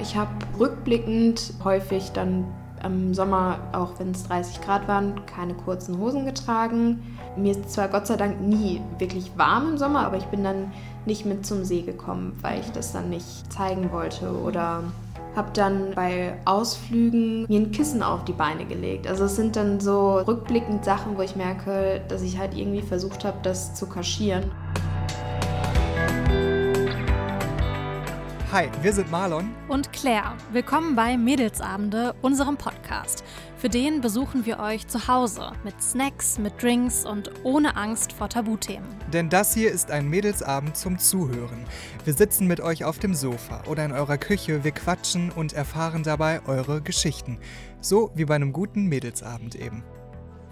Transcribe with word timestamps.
Ich 0.00 0.16
habe 0.16 0.30
rückblickend 0.58 1.52
häufig 1.62 2.12
dann 2.12 2.46
im 2.82 3.12
Sommer, 3.12 3.58
auch 3.72 3.98
wenn 3.98 4.12
es 4.12 4.24
30 4.24 4.62
Grad 4.62 4.88
waren, 4.88 5.26
keine 5.26 5.54
kurzen 5.54 5.98
Hosen 5.98 6.24
getragen. 6.24 7.02
Mir 7.36 7.52
ist 7.52 7.70
zwar 7.70 7.88
Gott 7.88 8.06
sei 8.06 8.16
Dank 8.16 8.40
nie 8.40 8.80
wirklich 8.98 9.30
warm 9.36 9.68
im 9.72 9.78
Sommer, 9.78 10.06
aber 10.06 10.16
ich 10.16 10.24
bin 10.26 10.42
dann 10.42 10.72
nicht 11.04 11.26
mit 11.26 11.44
zum 11.44 11.64
See 11.64 11.82
gekommen, 11.82 12.38
weil 12.40 12.60
ich 12.60 12.70
das 12.72 12.92
dann 12.92 13.10
nicht 13.10 13.52
zeigen 13.52 13.92
wollte 13.92 14.32
oder 14.32 14.84
habe 15.36 15.50
dann 15.52 15.92
bei 15.94 16.34
Ausflügen 16.44 17.46
mir 17.46 17.60
ein 17.60 17.70
Kissen 17.70 18.02
auf 18.02 18.24
die 18.24 18.32
Beine 18.32 18.64
gelegt. 18.64 19.06
Also 19.06 19.24
es 19.24 19.36
sind 19.36 19.54
dann 19.54 19.78
so 19.78 20.18
rückblickend 20.18 20.84
Sachen, 20.84 21.16
wo 21.16 21.22
ich 21.22 21.36
merke, 21.36 22.00
dass 22.08 22.22
ich 22.22 22.38
halt 22.38 22.56
irgendwie 22.56 22.82
versucht 22.82 23.24
habe, 23.24 23.36
das 23.42 23.74
zu 23.74 23.86
kaschieren. 23.86 24.50
Hi, 28.52 28.68
wir 28.82 28.92
sind 28.92 29.08
Marlon 29.12 29.54
und 29.68 29.92
Claire. 29.92 30.36
Willkommen 30.50 30.96
bei 30.96 31.16
Mädelsabende, 31.16 32.16
unserem 32.20 32.56
Podcast. 32.56 33.22
Für 33.56 33.68
den 33.68 34.00
besuchen 34.00 34.44
wir 34.44 34.58
euch 34.58 34.88
zu 34.88 35.06
Hause 35.06 35.52
mit 35.62 35.80
Snacks, 35.80 36.36
mit 36.36 36.60
Drinks 36.60 37.06
und 37.06 37.30
ohne 37.44 37.76
Angst 37.76 38.12
vor 38.12 38.28
Tabuthemen. 38.28 38.88
Denn 39.12 39.28
das 39.28 39.54
hier 39.54 39.70
ist 39.70 39.92
ein 39.92 40.08
Mädelsabend 40.08 40.76
zum 40.76 40.98
Zuhören. 40.98 41.64
Wir 42.04 42.12
sitzen 42.12 42.48
mit 42.48 42.60
euch 42.60 42.84
auf 42.84 42.98
dem 42.98 43.14
Sofa 43.14 43.62
oder 43.68 43.84
in 43.84 43.92
eurer 43.92 44.18
Küche, 44.18 44.64
wir 44.64 44.72
quatschen 44.72 45.30
und 45.30 45.52
erfahren 45.52 46.02
dabei 46.02 46.40
eure 46.44 46.82
Geschichten. 46.82 47.38
So 47.80 48.10
wie 48.16 48.24
bei 48.24 48.34
einem 48.34 48.52
guten 48.52 48.86
Mädelsabend 48.86 49.54
eben. 49.54 49.84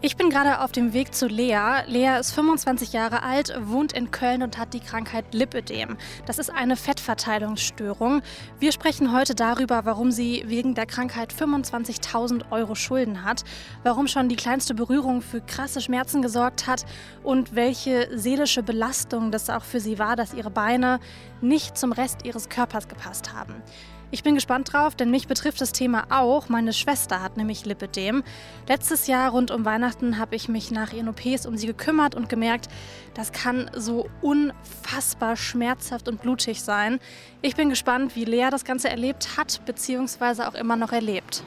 Ich 0.01 0.17
bin 0.17 0.31
gerade 0.31 0.61
auf 0.61 0.71
dem 0.71 0.93
Weg 0.93 1.13
zu 1.13 1.27
Lea. 1.27 1.83
Lea 1.89 2.21
ist 2.21 2.31
25 2.31 2.93
Jahre 2.93 3.25
alt, 3.25 3.53
wohnt 3.61 3.93
in 3.93 4.13
Köln 4.13 4.45
und 4.45 4.57
hat 4.57 4.73
die 4.73 4.79
Krankheit 4.79 5.35
Lipödem. 5.35 5.97
Das 6.25 6.39
ist 6.39 6.51
eine 6.51 6.77
Fettverteilungsstörung. 6.77 8.23
Wir 8.61 8.71
sprechen 8.71 9.13
heute 9.13 9.35
darüber, 9.35 9.87
warum 9.87 10.13
sie 10.13 10.45
wegen 10.47 10.77
der 10.77 10.87
Krankheit 10.87 11.35
25.000 11.35 12.53
Euro 12.53 12.77
Schulden 12.77 13.25
hat, 13.25 13.43
warum 13.83 14.07
schon 14.07 14.29
die 14.29 14.37
kleinste 14.37 14.73
Berührung 14.73 15.21
für 15.21 15.41
krasse 15.41 15.81
Schmerzen 15.81 16.23
gesorgt 16.23 16.69
hat 16.69 16.85
und 17.25 17.57
welche 17.57 18.17
seelische 18.17 18.63
Belastung 18.63 19.33
das 19.33 19.51
auch 19.51 19.65
für 19.65 19.81
sie 19.81 19.99
war, 19.99 20.15
dass 20.15 20.33
ihre 20.33 20.51
Beine 20.51 21.01
nicht 21.41 21.77
zum 21.77 21.91
Rest 21.91 22.25
ihres 22.25 22.49
Körpers 22.49 22.87
gepasst 22.87 23.33
haben. 23.33 23.65
Ich 24.11 24.23
bin 24.23 24.35
gespannt 24.35 24.73
drauf, 24.73 24.95
denn 24.95 25.11
mich 25.11 25.29
betrifft 25.29 25.61
das 25.61 25.73
Thema 25.73 26.07
auch. 26.09 26.49
Meine 26.49 26.73
Schwester 26.73 27.23
hat 27.23 27.37
nämlich 27.37 27.67
Lipidem. 27.67 28.25
Letztes 28.67 29.07
Jahr 29.07 29.31
rund 29.31 29.51
um 29.51 29.67
Weihnachten 29.67 30.19
habe 30.19 30.35
ich 30.35 30.49
mich 30.49 30.71
nach 30.71 30.95
ihren 30.95 31.11
OPs 31.11 31.45
um 31.45 31.59
sie 31.59 31.67
gekümmert 31.67 32.15
und 32.15 32.31
gemerkt, 32.31 32.69
das 33.13 33.33
kann 33.33 33.71
so 33.75 34.09
unfassbar 34.23 35.37
schmerzhaft 35.37 36.09
und 36.09 36.23
blutig 36.23 36.63
sein. 36.63 37.01
Ich 37.43 37.55
bin 37.55 37.69
gespannt, 37.69 38.17
wie 38.17 38.25
Lea 38.25 38.49
das 38.51 38.65
Ganze 38.65 38.89
erlebt 38.89 39.37
hat, 39.37 39.61
beziehungsweise 39.67 40.49
auch 40.49 40.55
immer 40.55 40.77
noch 40.77 40.93
erlebt. 40.93 41.43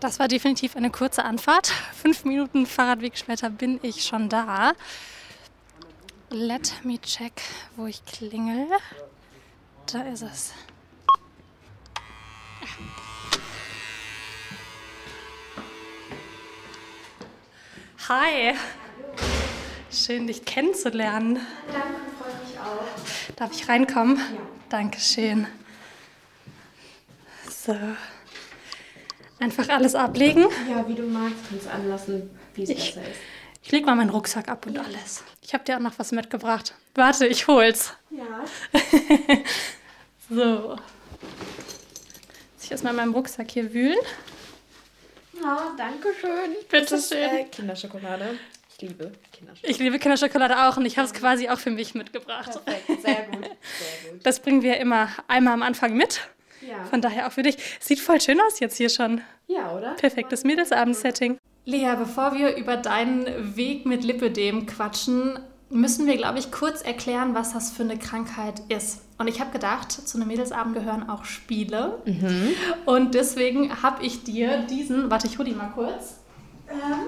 Das 0.00 0.18
war 0.18 0.26
definitiv 0.26 0.74
eine 0.74 0.90
kurze 0.90 1.24
Anfahrt. 1.24 1.68
Fünf 1.94 2.24
Minuten 2.24 2.66
Fahrradweg 2.66 3.16
später 3.16 3.48
bin 3.48 3.78
ich 3.82 4.04
schon 4.04 4.28
da. 4.28 4.72
Let 6.30 6.72
me 6.82 7.00
check, 7.00 7.42
wo 7.76 7.86
ich 7.86 8.04
klingel. 8.04 8.66
Da 9.92 10.02
ist 10.02 10.22
es. 10.22 10.52
Hi. 18.08 18.54
Schön, 19.90 20.26
dich 20.26 20.44
kennenzulernen. 20.44 21.38
Danke, 21.70 21.88
freut 22.18 22.48
mich 22.48 22.58
auch. 22.58 23.34
Darf 23.36 23.52
ich 23.52 23.68
reinkommen? 23.68 24.16
Ja. 24.16 24.22
Dankeschön. 24.70 25.46
So. 27.48 27.76
Einfach 29.38 29.68
alles 29.68 29.94
ablegen. 29.94 30.46
Ja, 30.70 30.86
wie 30.88 30.94
du 30.94 31.02
magst, 31.02 31.36
kannst 31.48 31.68
anlassen, 31.68 32.30
wie 32.54 32.62
es 32.62 32.70
Ich- 32.70 32.94
besser 32.94 33.06
ist. 33.08 33.20
Ich 33.64 33.70
leg 33.70 33.86
mal 33.86 33.94
meinen 33.94 34.10
Rucksack 34.10 34.48
ab 34.48 34.66
und 34.66 34.76
alles. 34.76 35.22
Ich 35.40 35.54
habe 35.54 35.62
dir 35.62 35.76
auch 35.76 35.80
noch 35.80 35.96
was 35.96 36.10
mitgebracht. 36.10 36.74
Warte, 36.96 37.26
ich 37.26 37.46
hol's. 37.46 37.94
Ja. 38.10 38.44
So. 40.30 40.76
Erstmal 42.72 42.94
in 42.94 42.96
meinem 42.96 43.12
Rucksack 43.12 43.50
hier 43.50 43.74
wühlen. 43.74 43.98
Ja, 45.42 45.74
danke 45.76 46.08
schön. 46.18 46.56
Bitte 46.70 46.94
ist, 46.94 47.12
schön. 47.12 47.18
Äh, 47.18 47.44
Kinderschokolade. 47.44 48.38
Ich 48.70 48.80
liebe 48.80 49.12
Kinderschokolade. 49.30 49.58
Ich 49.62 49.78
liebe 49.78 49.98
Kinderschokolade 49.98 50.66
auch 50.66 50.78
und 50.78 50.86
ich 50.86 50.96
habe 50.96 51.06
es 51.06 51.12
quasi 51.12 51.50
auch 51.50 51.58
für 51.58 51.70
mich 51.70 51.94
mitgebracht. 51.94 52.64
Perfekt, 52.64 53.02
sehr 53.02 53.26
gut. 53.26 53.44
Sehr 53.44 54.10
gut. 54.12 54.20
Das 54.26 54.40
bringen 54.40 54.62
wir 54.62 54.78
immer 54.78 55.10
einmal 55.28 55.52
am 55.52 55.62
Anfang 55.62 55.94
mit. 55.94 56.22
Ja. 56.66 56.82
Von 56.84 57.02
daher 57.02 57.26
auch 57.26 57.32
für 57.32 57.42
dich. 57.42 57.58
Sieht 57.78 58.00
voll 58.00 58.22
schön 58.22 58.40
aus 58.40 58.58
jetzt 58.58 58.78
hier 58.78 58.88
schon. 58.88 59.20
ja, 59.48 59.70
oder? 59.76 59.92
Perfektes 59.96 60.42
Mädelsabend-Setting. 60.42 61.36
Lea, 61.66 61.94
bevor 61.98 62.32
wir 62.34 62.56
über 62.56 62.78
deinen 62.78 63.54
Weg 63.54 63.84
mit 63.84 64.02
Lipödem 64.02 64.64
quatschen, 64.64 65.38
müssen 65.72 66.06
wir, 66.06 66.16
glaube 66.16 66.38
ich, 66.38 66.52
kurz 66.52 66.82
erklären, 66.82 67.34
was 67.34 67.52
das 67.52 67.70
für 67.70 67.82
eine 67.82 67.98
Krankheit 67.98 68.62
ist. 68.68 69.00
Und 69.18 69.26
ich 69.28 69.40
habe 69.40 69.50
gedacht, 69.50 69.90
zu 69.90 70.18
einem 70.18 70.28
Mädelsabend 70.28 70.74
gehören 70.74 71.08
auch 71.08 71.24
Spiele. 71.24 71.98
Und 72.84 73.14
deswegen 73.14 73.82
habe 73.82 74.04
ich 74.04 74.22
dir 74.22 74.58
diesen, 74.68 75.10
warte, 75.10 75.26
ich 75.26 75.38
hole 75.38 75.48
ihn 75.50 75.56
mal 75.56 75.70
kurz. 75.74 76.16
Ähm, 76.68 77.06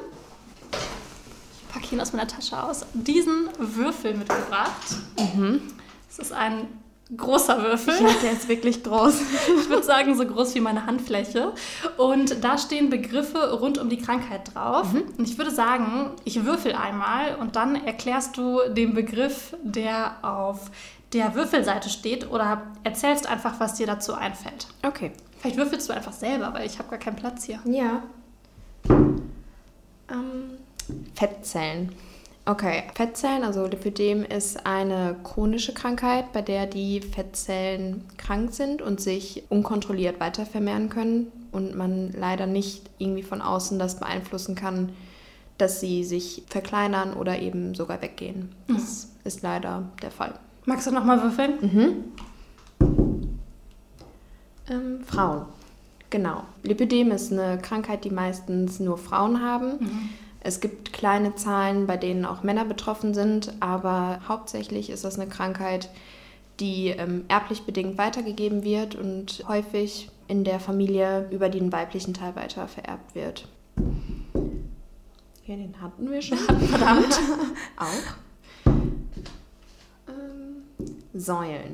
ich 0.73 1.69
packe 1.75 1.95
ihn 1.95 2.01
aus 2.01 2.13
meiner 2.13 2.27
Tasche 2.29 2.63
aus. 2.63 2.87
Diesen 2.95 3.49
Würfel 3.59 4.15
mitgebracht. 4.15 4.97
Es 6.11 6.19
ist 6.19 6.33
ein 6.33 6.69
großer 7.17 7.63
Würfel. 7.63 7.95
Ja, 8.01 8.09
der 8.23 8.33
ist 8.33 8.49
wirklich 8.49 8.83
groß. 8.83 9.21
Ich 9.61 9.69
würde 9.69 9.83
sagen, 9.83 10.15
so 10.17 10.27
groß 10.27 10.55
wie 10.55 10.61
meine 10.61 10.87
Handfläche. 10.87 11.53
Und 11.97 12.43
da 12.45 12.59
stehen 12.59 12.91
Begriffe 12.91 13.59
rund 13.59 13.79
um 13.79 13.89
die 13.89 13.99
Krankheit 13.99 14.55
drauf. 14.55 14.89
Und 14.95 15.29
ich 15.29 15.39
würde 15.39 15.51
sagen, 15.51 16.13
ich 16.25 16.45
würfel 16.45 16.73
einmal 16.73 17.37
und 17.37 17.57
dann 17.57 17.77
erklärst 17.87 18.37
du 18.37 18.61
den 18.69 18.95
Begriff, 18.95 19.57
der 19.63 20.17
auf 20.23 20.71
der 21.13 21.35
Würfelseite 21.35 21.89
steht 21.89 22.31
oder 22.31 22.63
erzählst 22.83 23.29
einfach, 23.29 23.61
was 23.61 23.75
dir 23.75 23.87
dazu 23.87 24.15
einfällt. 24.15 24.67
Okay. 24.83 25.13
Vielleicht 25.39 25.57
würfelst 25.57 25.89
du 25.89 25.93
einfach 25.93 26.13
selber, 26.13 26.53
weil 26.55 26.67
ich 26.67 26.79
habe 26.79 26.89
gar 26.91 26.99
keinen 26.99 27.17
Platz 27.17 27.45
hier. 27.45 27.61
Ja. 27.67 28.03
Ähm, 28.89 30.59
Fettzellen. 31.15 31.93
Okay, 32.47 32.83
Fettzellen, 32.95 33.43
also 33.43 33.65
Lipödem 33.67 34.23
ist 34.23 34.67
eine 34.67 35.17
chronische 35.25 35.73
Krankheit, 35.73 36.31
bei 36.35 36.43
der 36.43 36.67
die 36.67 37.01
Fettzellen 37.01 38.05
krank 38.19 38.53
sind 38.53 38.83
und 38.83 39.01
sich 39.01 39.45
unkontrolliert 39.49 40.21
weiter 40.21 40.45
vermehren 40.45 40.91
können 40.91 41.33
und 41.53 41.75
man 41.75 42.13
leider 42.13 42.47
nicht 42.47 42.91
irgendwie 42.99 43.23
von 43.23 43.41
außen 43.41 43.79
das 43.79 43.99
beeinflussen 43.99 44.57
kann, 44.57 44.91
dass 45.57 45.81
sie 45.81 46.05
sich 46.05 46.43
verkleinern 46.47 47.15
oder 47.15 47.39
eben 47.39 47.75
sogar 47.75 48.03
weggehen. 48.03 48.53
Das 48.69 49.09
ist 49.25 49.41
leider 49.43 49.85
der 50.03 50.11
Fall. 50.11 50.35
Magst 50.67 50.87
du 50.87 50.91
nochmal 50.91 51.23
würfeln? 51.23 52.13
Ähm, 54.69 55.05
Frauen. 55.07 55.47
Genau. 56.11 56.45
Lipödem 56.63 57.11
ist 57.11 57.33
eine 57.33 57.59
Krankheit, 57.59 58.05
die 58.05 58.11
meistens 58.11 58.81
nur 58.81 58.99
Frauen 58.99 59.41
haben. 59.41 59.79
Es 60.47 60.61
gibt 60.61 60.93
kleine 60.93 61.35
Zahlen, 61.37 61.87
bei 61.87 61.97
denen 61.97 62.27
auch 62.27 62.43
Männer 62.43 62.67
betroffen 62.67 63.15
sind, 63.15 63.55
aber 63.61 64.21
hauptsächlich 64.29 64.91
ist 64.91 65.03
das 65.03 65.19
eine 65.19 65.27
Krankheit, 65.27 65.89
die 66.61 66.89
ähm, 66.89 67.25
erblich 67.29 67.63
bedingt 67.63 67.97
weitergegeben 67.97 68.63
wird 68.63 68.95
und 68.95 69.43
häufig 69.49 70.11
in 70.29 70.45
der 70.45 70.61
Familie 70.61 71.29
über 71.31 71.49
den 71.49 71.73
weiblichen 71.73 72.13
Teil 72.13 72.37
weiter 72.37 72.69
vererbt 72.69 73.15
wird. 73.15 73.49
Ja, 75.47 75.57
den 75.57 75.81
hatten 75.81 76.11
wir 76.11 76.21
schon. 76.21 76.37
Verdammt. 76.69 77.19
auch. 77.79 78.67
Ähm, 80.09 80.65
Säulen. 81.15 81.73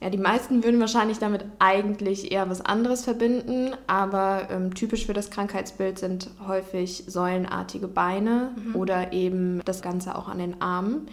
Ja, 0.00 0.08
die 0.08 0.18
meisten 0.18 0.64
würden 0.64 0.80
wahrscheinlich 0.80 1.18
damit 1.18 1.44
eigentlich 1.58 2.32
eher 2.32 2.48
was 2.48 2.62
anderes 2.62 3.04
verbinden, 3.04 3.72
aber 3.86 4.48
ähm, 4.50 4.74
typisch 4.74 5.04
für 5.04 5.12
das 5.12 5.30
Krankheitsbild 5.30 5.98
sind 5.98 6.30
häufig 6.46 7.04
säulenartige 7.06 7.86
Beine 7.86 8.54
oder 8.72 9.12
eben 9.12 9.60
das 9.66 9.82
Ganze 9.82 10.16
auch 10.16 10.28
an 10.28 10.38
den 10.38 10.62
Armen. 10.62 11.06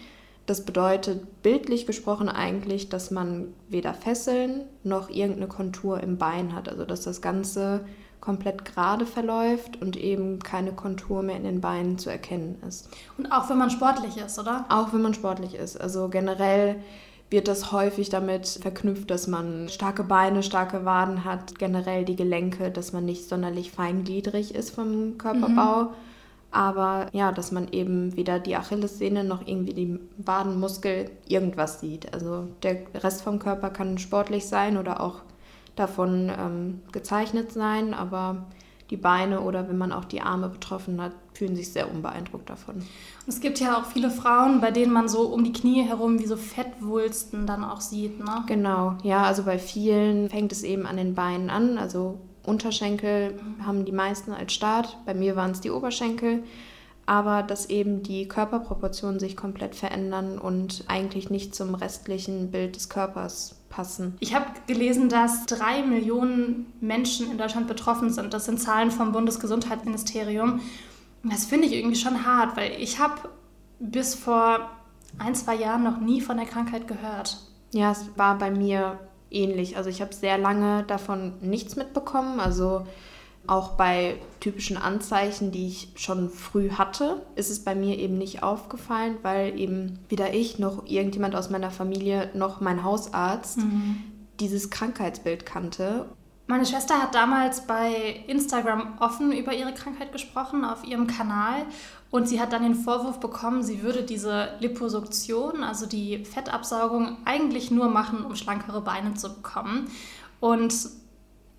Das 0.45 0.63
bedeutet 0.63 1.43
bildlich 1.43 1.85
gesprochen 1.85 2.29
eigentlich, 2.29 2.87
dass 2.87 3.11
man 3.11 3.53
weder 3.67 3.93
Fesseln 3.93 4.63
noch 4.85 5.09
irgendeine 5.09 5.47
Kontur 5.47 6.01
im 6.01 6.17
Bein 6.17 6.55
hat. 6.55 6.69
Also 6.69 6.85
dass 6.85 7.01
das 7.01 7.21
Ganze 7.21 7.83
komplett 8.21 8.63
gerade 8.63 9.05
verläuft 9.05 9.81
und 9.81 9.97
eben 9.97 10.39
keine 10.39 10.71
Kontur 10.71 11.21
mehr 11.21 11.35
in 11.35 11.43
den 11.43 11.59
Beinen 11.59 11.97
zu 11.97 12.09
erkennen 12.09 12.61
ist. 12.65 12.89
Und 13.17 13.31
auch 13.33 13.49
wenn 13.49 13.57
man 13.57 13.69
sportlich 13.69 14.15
ist, 14.15 14.39
oder? 14.39 14.65
Auch 14.69 14.93
wenn 14.93 15.01
man 15.01 15.13
sportlich 15.13 15.53
ist. 15.55 15.79
Also 15.79 16.07
generell 16.07 16.77
wird 17.29 17.47
das 17.47 17.71
häufig 17.71 18.09
damit 18.09 18.47
verknüpft, 18.47 19.09
dass 19.11 19.27
man 19.27 19.67
starke 19.69 20.03
Beine, 20.03 20.43
starke 20.43 20.85
Waden 20.85 21.25
hat, 21.25 21.59
generell 21.59 22.05
die 22.05 22.15
Gelenke, 22.15 22.71
dass 22.71 22.93
man 22.93 23.05
nicht 23.05 23.27
sonderlich 23.27 23.71
feingliedrig 23.71 24.55
ist 24.55 24.73
vom 24.73 25.17
Körperbau. 25.17 25.91
Aber 26.51 27.07
ja, 27.11 27.33
dass 27.33 27.51
man 27.51 27.67
eben 27.73 28.15
weder 28.15 28.39
die 28.39 28.55
Achillessehne 28.55 29.25
noch 29.25 29.45
irgendwie 29.45 29.73
die 29.73 29.99
Wadenmuskel 30.17 31.11
irgendwas 31.27 31.81
sieht. 31.81 32.13
Also 32.13 32.47
der 32.63 32.77
Rest 32.95 33.21
vom 33.21 33.39
Körper 33.39 33.69
kann 33.69 33.97
sportlich 33.97 34.45
sein 34.45 34.77
oder 34.77 35.01
auch 35.01 35.21
davon 35.75 36.31
ähm, 36.35 36.81
gezeichnet 36.93 37.51
sein, 37.51 37.93
aber 37.93 38.45
die 38.89 38.97
Beine 38.97 39.41
oder 39.41 39.67
wenn 39.67 39.77
man 39.77 39.91
auch 39.91 40.05
die 40.05 40.21
Arme 40.21 40.49
betroffen 40.49 41.01
hat, 41.01 41.11
fühlen 41.33 41.55
sich 41.55 41.73
sehr 41.73 41.91
unbeeindruckt 41.91 42.49
davon. 42.49 42.83
Es 43.27 43.41
gibt 43.41 43.59
ja 43.59 43.77
auch 43.77 43.85
viele 43.85 44.09
Frauen, 44.09 44.61
bei 44.61 44.71
denen 44.71 44.93
man 44.93 45.09
so 45.09 45.23
um 45.23 45.43
die 45.43 45.51
Knie 45.51 45.83
herum 45.83 46.19
wie 46.19 46.25
so 46.25 46.37
Fettwulsten 46.37 47.45
dann 47.45 47.63
auch 47.63 47.81
sieht, 47.81 48.19
ne? 48.19 48.43
Genau, 48.47 48.95
ja, 49.03 49.23
also 49.23 49.43
bei 49.43 49.59
vielen 49.59 50.29
fängt 50.29 50.51
es 50.51 50.63
eben 50.63 50.85
an 50.85 50.97
den 50.97 51.15
Beinen 51.15 51.49
an. 51.49 51.77
Also 51.77 52.19
Unterschenkel 52.45 53.37
haben 53.65 53.83
die 53.83 53.91
meisten 53.91 54.31
als 54.31 54.53
Start, 54.53 54.97
bei 55.05 55.13
mir 55.13 55.35
waren 55.35 55.51
es 55.51 55.61
die 55.61 55.71
Oberschenkel. 55.71 56.43
Aber 57.05 57.41
dass 57.41 57.69
eben 57.69 58.03
die 58.03 58.27
Körperproportionen 58.27 59.19
sich 59.19 59.37
komplett 59.37 59.75
verändern 59.75 60.37
und 60.37 60.83
eigentlich 60.87 61.29
nicht 61.29 61.55
zum 61.55 61.73
restlichen 61.73 62.51
Bild 62.51 62.75
des 62.75 62.89
Körpers 62.89 63.56
passen. 63.69 64.15
Ich 64.19 64.33
habe 64.33 64.45
gelesen, 64.65 65.09
dass 65.09 65.45
drei 65.45 65.81
Millionen 65.83 66.73
Menschen 66.79 67.31
in 67.31 67.37
Deutschland 67.37 67.67
betroffen 67.67 68.09
sind. 68.09 68.33
Das 68.33 68.45
sind 68.45 68.59
Zahlen 68.59 68.91
vom 68.91 69.11
Bundesgesundheitsministerium. 69.11 70.61
Das 71.23 71.45
finde 71.45 71.67
ich 71.67 71.73
irgendwie 71.73 71.97
schon 71.97 72.25
hart, 72.25 72.57
weil 72.57 72.71
ich 72.79 72.99
habe 72.99 73.29
bis 73.79 74.15
vor 74.15 74.69
ein, 75.19 75.35
zwei 75.35 75.55
Jahren 75.55 75.83
noch 75.83 75.99
nie 75.99 76.21
von 76.21 76.37
der 76.37 76.45
Krankheit 76.45 76.87
gehört. 76.87 77.37
Ja, 77.73 77.91
es 77.91 78.09
war 78.15 78.37
bei 78.37 78.51
mir 78.51 78.99
ähnlich. 79.29 79.77
Also 79.77 79.89
ich 79.89 80.01
habe 80.01 80.13
sehr 80.13 80.37
lange 80.37 80.83
davon 80.83 81.33
nichts 81.41 81.75
mitbekommen. 81.75 82.39
Also 82.39 82.85
auch 83.47 83.71
bei 83.71 84.17
typischen 84.39 84.77
Anzeichen, 84.77 85.51
die 85.51 85.67
ich 85.67 85.89
schon 85.95 86.29
früh 86.29 86.71
hatte, 86.71 87.25
ist 87.35 87.49
es 87.49 87.63
bei 87.63 87.75
mir 87.75 87.97
eben 87.97 88.17
nicht 88.17 88.43
aufgefallen, 88.43 89.17
weil 89.21 89.57
eben 89.59 89.99
weder 90.09 90.33
ich 90.33 90.59
noch 90.59 90.85
irgendjemand 90.85 91.35
aus 91.35 91.49
meiner 91.49 91.71
Familie 91.71 92.29
noch 92.33 92.61
mein 92.61 92.83
Hausarzt 92.83 93.57
mhm. 93.57 94.03
dieses 94.39 94.69
Krankheitsbild 94.69 95.45
kannte. 95.45 96.05
Meine 96.49 96.65
Schwester 96.65 97.01
hat 97.01 97.13
damals 97.13 97.67
bei 97.67 98.23
Instagram 98.27 98.97
offen 98.99 99.33
über 99.33 99.53
ihre 99.53 99.73
Krankheit 99.73 100.13
gesprochen 100.13 100.63
auf 100.63 100.85
ihrem 100.85 101.07
Kanal 101.07 101.65
und 102.09 102.27
sie 102.27 102.39
hat 102.39 102.53
dann 102.53 102.63
den 102.63 102.75
Vorwurf 102.75 103.19
bekommen, 103.19 103.63
sie 103.63 103.81
würde 103.81 104.03
diese 104.03 104.49
Liposuktion, 104.59 105.63
also 105.63 105.85
die 105.85 106.23
Fettabsaugung, 106.23 107.17
eigentlich 107.25 107.69
nur 107.69 107.89
machen, 107.89 108.23
um 108.23 108.35
schlankere 108.35 108.79
Beine 108.79 109.13
zu 109.15 109.33
bekommen. 109.35 109.89
Und 110.39 110.73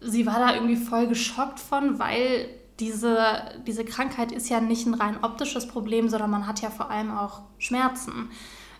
sie 0.00 0.26
war 0.26 0.38
da 0.38 0.54
irgendwie 0.54 0.76
voll 0.76 1.06
geschockt 1.06 1.60
von, 1.60 1.98
weil 1.98 2.48
diese, 2.80 3.18
diese 3.66 3.84
Krankheit 3.84 4.32
ist 4.32 4.48
ja 4.48 4.60
nicht 4.60 4.86
ein 4.86 4.94
rein 4.94 5.22
optisches 5.22 5.66
Problem, 5.66 6.08
sondern 6.08 6.30
man 6.30 6.46
hat 6.46 6.60
ja 6.60 6.70
vor 6.70 6.90
allem 6.90 7.10
auch 7.10 7.40
Schmerzen. 7.58 8.30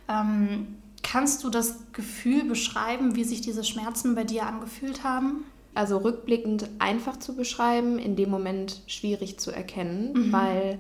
Ähm, 0.08 0.78
kannst 1.02 1.42
du 1.42 1.50
das 1.50 1.80
Gefühl 1.92 2.44
beschreiben, 2.44 3.16
wie 3.16 3.24
sich 3.24 3.40
diese 3.40 3.64
Schmerzen 3.64 4.14
bei 4.14 4.24
dir 4.24 4.46
angefühlt 4.46 5.02
haben? 5.04 5.44
Also 5.74 5.98
rückblickend 5.98 6.68
einfach 6.78 7.18
zu 7.18 7.34
beschreiben, 7.34 7.98
in 7.98 8.16
dem 8.16 8.30
Moment 8.30 8.82
schwierig 8.86 9.38
zu 9.38 9.50
erkennen, 9.50 10.12
mhm. 10.12 10.32
weil 10.32 10.78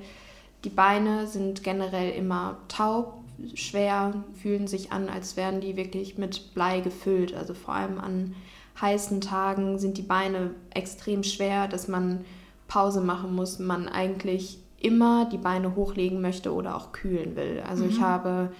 die 0.64 0.70
Beine 0.70 1.26
sind 1.26 1.62
generell 1.62 2.10
immer 2.10 2.58
taub, 2.68 3.14
schwer, 3.54 4.24
fühlen 4.42 4.66
sich 4.66 4.90
an, 4.90 5.08
als 5.08 5.36
wären 5.36 5.60
die 5.60 5.76
wirklich 5.76 6.18
mit 6.18 6.54
Blei 6.54 6.80
gefüllt. 6.80 7.34
Also 7.34 7.54
vor 7.54 7.74
allem 7.74 8.00
an 8.00 8.34
heißen 8.80 9.20
Tagen 9.20 9.78
sind 9.78 9.98
die 9.98 10.02
Beine 10.02 10.52
extrem 10.70 11.22
schwer, 11.22 11.68
dass 11.68 11.88
man 11.88 12.24
Pause 12.66 13.00
machen 13.00 13.34
muss, 13.34 13.58
man 13.58 13.88
eigentlich 13.88 14.58
immer 14.80 15.24
die 15.24 15.38
Beine 15.38 15.74
hochlegen 15.74 16.20
möchte 16.20 16.52
oder 16.52 16.76
auch 16.76 16.92
kühlen 16.92 17.34
will. 17.36 17.62
Also 17.66 17.84
mhm. 17.84 17.90
ich 17.90 18.00
habe 18.00 18.52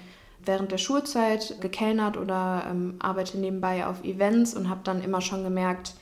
während 0.44 0.73
der 0.73 0.79
Schulzeit 0.79 1.61
gekellnert 1.61 2.17
oder 2.17 2.65
ähm, 2.70 2.97
arbeite 2.99 3.38
nebenbei 3.38 3.87
auf 3.87 4.03
Events 4.05 4.55
und 4.55 4.69
habe 4.69 4.81
dann 4.82 5.03
immer 5.03 5.20
schon 5.20 5.44
gemerkt, 5.44 5.94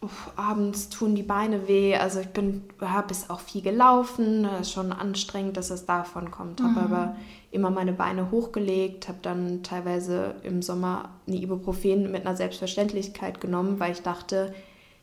uff, 0.00 0.30
abends 0.36 0.88
tun 0.88 1.14
die 1.14 1.22
Beine 1.22 1.68
weh. 1.68 1.96
Also 1.96 2.20
ich 2.20 2.28
bin, 2.28 2.64
habe 2.80 3.12
es 3.12 3.30
auch 3.30 3.40
viel 3.40 3.62
gelaufen, 3.62 4.44
es 4.44 4.68
ist 4.68 4.72
schon 4.72 4.92
anstrengend, 4.92 5.56
dass 5.56 5.70
es 5.70 5.86
davon 5.86 6.30
kommt. 6.30 6.60
Mhm. 6.60 6.74
Habe 6.74 6.80
aber 6.80 7.16
immer 7.56 7.70
meine 7.70 7.92
Beine 7.92 8.30
hochgelegt, 8.30 9.08
habe 9.08 9.18
dann 9.22 9.62
teilweise 9.64 10.36
im 10.44 10.62
Sommer 10.62 11.10
eine 11.26 11.36
Ibuprofen 11.36 12.12
mit 12.12 12.24
einer 12.24 12.36
Selbstverständlichkeit 12.36 13.40
genommen, 13.40 13.80
weil 13.80 13.92
ich 13.92 14.02
dachte, 14.02 14.54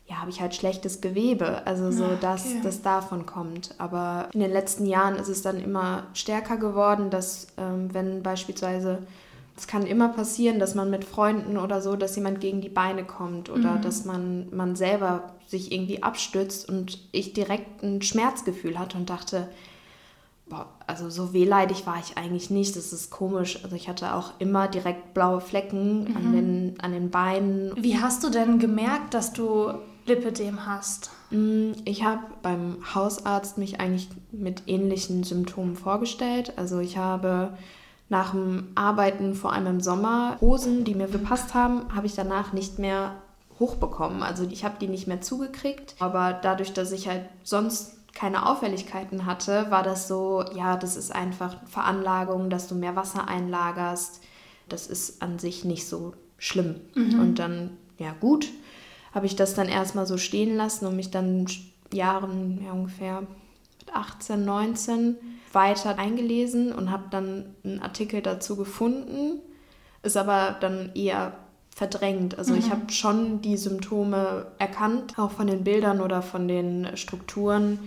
ja, 0.06 0.18
habe 0.18 0.30
ich 0.30 0.42
halt 0.42 0.54
schlechtes 0.54 1.02
Gewebe, 1.02 1.66
also 1.66 1.92
so, 1.92 2.16
dass 2.20 2.46
okay. 2.46 2.60
das 2.64 2.82
davon 2.82 3.26
kommt. 3.26 3.74
Aber 3.78 4.30
in 4.34 4.42
den 4.42 4.52
letzten 4.52 4.86
Jahren 4.86 5.16
ist 5.16 5.30
es 5.30 5.42
dann 5.42 5.62
immer 5.62 6.08
stärker 6.14 6.58
geworden, 6.58 7.10
dass 7.10 7.48
ähm, 7.58 7.94
wenn 7.94 8.22
beispielsweise 8.22 9.00
es 9.56 9.68
kann 9.68 9.86
immer 9.86 10.10
passieren, 10.10 10.60
dass 10.60 10.74
man 10.74 10.90
mit 10.90 11.06
Freunden 11.06 11.58
oder 11.58 11.82
so, 11.82 11.96
dass 11.96 12.16
jemand 12.16 12.42
gegen 12.42 12.60
die 12.60 12.70
Beine 12.70 13.04
kommt 13.04 13.50
oder 13.50 13.76
mhm. 13.76 13.82
dass 13.82 14.04
man, 14.04 14.48
man 14.52 14.76
selber 14.76 15.36
sich 15.48 15.72
irgendwie 15.72 16.02
abstützt 16.02 16.68
und 16.68 16.98
ich 17.12 17.34
direkt 17.34 17.84
ein 17.84 18.02
Schmerzgefühl 18.02 18.80
hatte 18.80 18.98
und 18.98 19.10
dachte, 19.10 19.48
also 20.88 21.10
so 21.10 21.34
wehleidig 21.34 21.86
war 21.86 21.98
ich 22.00 22.18
eigentlich 22.18 22.50
nicht. 22.50 22.76
Das 22.76 22.94
ist 22.94 23.10
komisch. 23.10 23.64
Also 23.64 23.76
ich 23.76 23.88
hatte 23.88 24.14
auch 24.14 24.32
immer 24.40 24.68
direkt 24.68 25.14
blaue 25.14 25.42
Flecken 25.42 26.06
mhm. 26.06 26.18
an, 26.18 26.32
den, 26.32 26.76
an 26.82 26.92
den 26.92 27.10
Beinen. 27.10 27.72
Wie 27.76 28.00
hast 28.00 28.24
du 28.24 28.30
denn 28.30 28.60
gemerkt, 28.60 29.14
dass 29.14 29.34
du 29.34 29.74
Lipödem 30.06 30.66
hast? 30.66 31.12
Mm, 31.32 31.72
ich 31.86 32.04
habe 32.04 32.22
beim 32.42 32.78
Hausarzt 32.94 33.58
mich 33.58 33.80
eigentlich 33.80 34.10
mit 34.32 34.64
ähnlichen 34.68 35.24
Symptomen 35.24 35.76
vorgestellt. 35.76 36.54
Also 36.58 36.80
ich 36.80 36.98
habe 36.98 37.58
nach 38.10 38.32
dem 38.32 38.68
Arbeiten, 38.76 39.34
vor 39.34 39.54
allem 39.54 39.68
im 39.68 39.82
Sommer, 39.82 40.38
Hosen, 40.42 40.84
die 40.84 40.96
mir 40.96 41.08
gepasst 41.08 41.54
haben, 41.54 41.84
habe 41.96 42.06
ich 42.06 42.16
danach 42.16 42.54
nicht 42.54 42.80
mehr 42.80 43.16
hochbekommen. 43.60 44.24
Also 44.24 44.44
ich 44.50 44.66
habe 44.66 44.76
die 44.80 44.88
nicht 44.88 45.08
mehr 45.08 45.22
zugekriegt. 45.22 45.96
Aber 46.00 46.34
dadurch, 46.34 46.74
dass 46.74 46.92
ich 46.92 47.08
halt 47.08 47.24
sonst 47.44 47.98
keine 48.14 48.48
Auffälligkeiten 48.48 49.26
hatte, 49.26 49.68
war 49.70 49.84
das 49.84 50.08
so, 50.08 50.46
ja, 50.56 50.78
das 50.78 50.96
ist 50.96 51.14
einfach 51.14 51.58
Veranlagung, 51.68 52.50
dass 52.50 52.68
du 52.68 52.76
mehr 52.76 52.96
Wasser 52.96 53.28
einlagerst. 53.28 54.22
Das 54.70 54.88
ist 54.88 55.22
an 55.22 55.40
sich 55.40 55.66
nicht 55.66 55.88
so 55.88 56.14
schlimm. 56.38 56.76
Mhm. 56.96 57.20
Und 57.20 57.40
dann, 57.40 57.78
ja 57.98 58.14
gut, 58.20 58.50
habe 59.14 59.26
ich 59.26 59.36
das 59.36 59.56
dann 59.56 59.68
erstmal 59.68 60.06
so 60.06 60.18
stehen 60.18 60.56
lassen 60.56 60.86
und 60.86 60.96
mich 60.96 61.12
dann 61.12 61.48
Jahren, 61.92 62.64
ja 62.64 62.72
ungefähr 62.72 63.22
mit 63.22 63.96
18, 63.96 64.44
19 64.44 65.18
weiter 65.52 65.98
eingelesen 65.98 66.72
und 66.72 66.92
habe 66.92 67.06
dann 67.12 67.56
einen 67.64 67.80
Artikel 67.80 68.22
dazu 68.22 68.56
gefunden, 68.56 69.40
ist 70.02 70.18
aber 70.18 70.56
dann 70.60 70.92
eher 70.96 71.34
verdrängt. 71.70 72.38
Also 72.38 72.54
mhm. 72.54 72.60
ich 72.60 72.72
habe 72.72 72.92
schon 72.92 73.42
die 73.42 73.58
Symptome 73.58 74.48
erkannt, 74.60 75.18
auch 75.18 75.32
von 75.32 75.48
den 75.48 75.64
Bildern 75.64 76.02
oder 76.02 76.22
von 76.22 76.48
den 76.48 76.96
Strukturen 76.96 77.80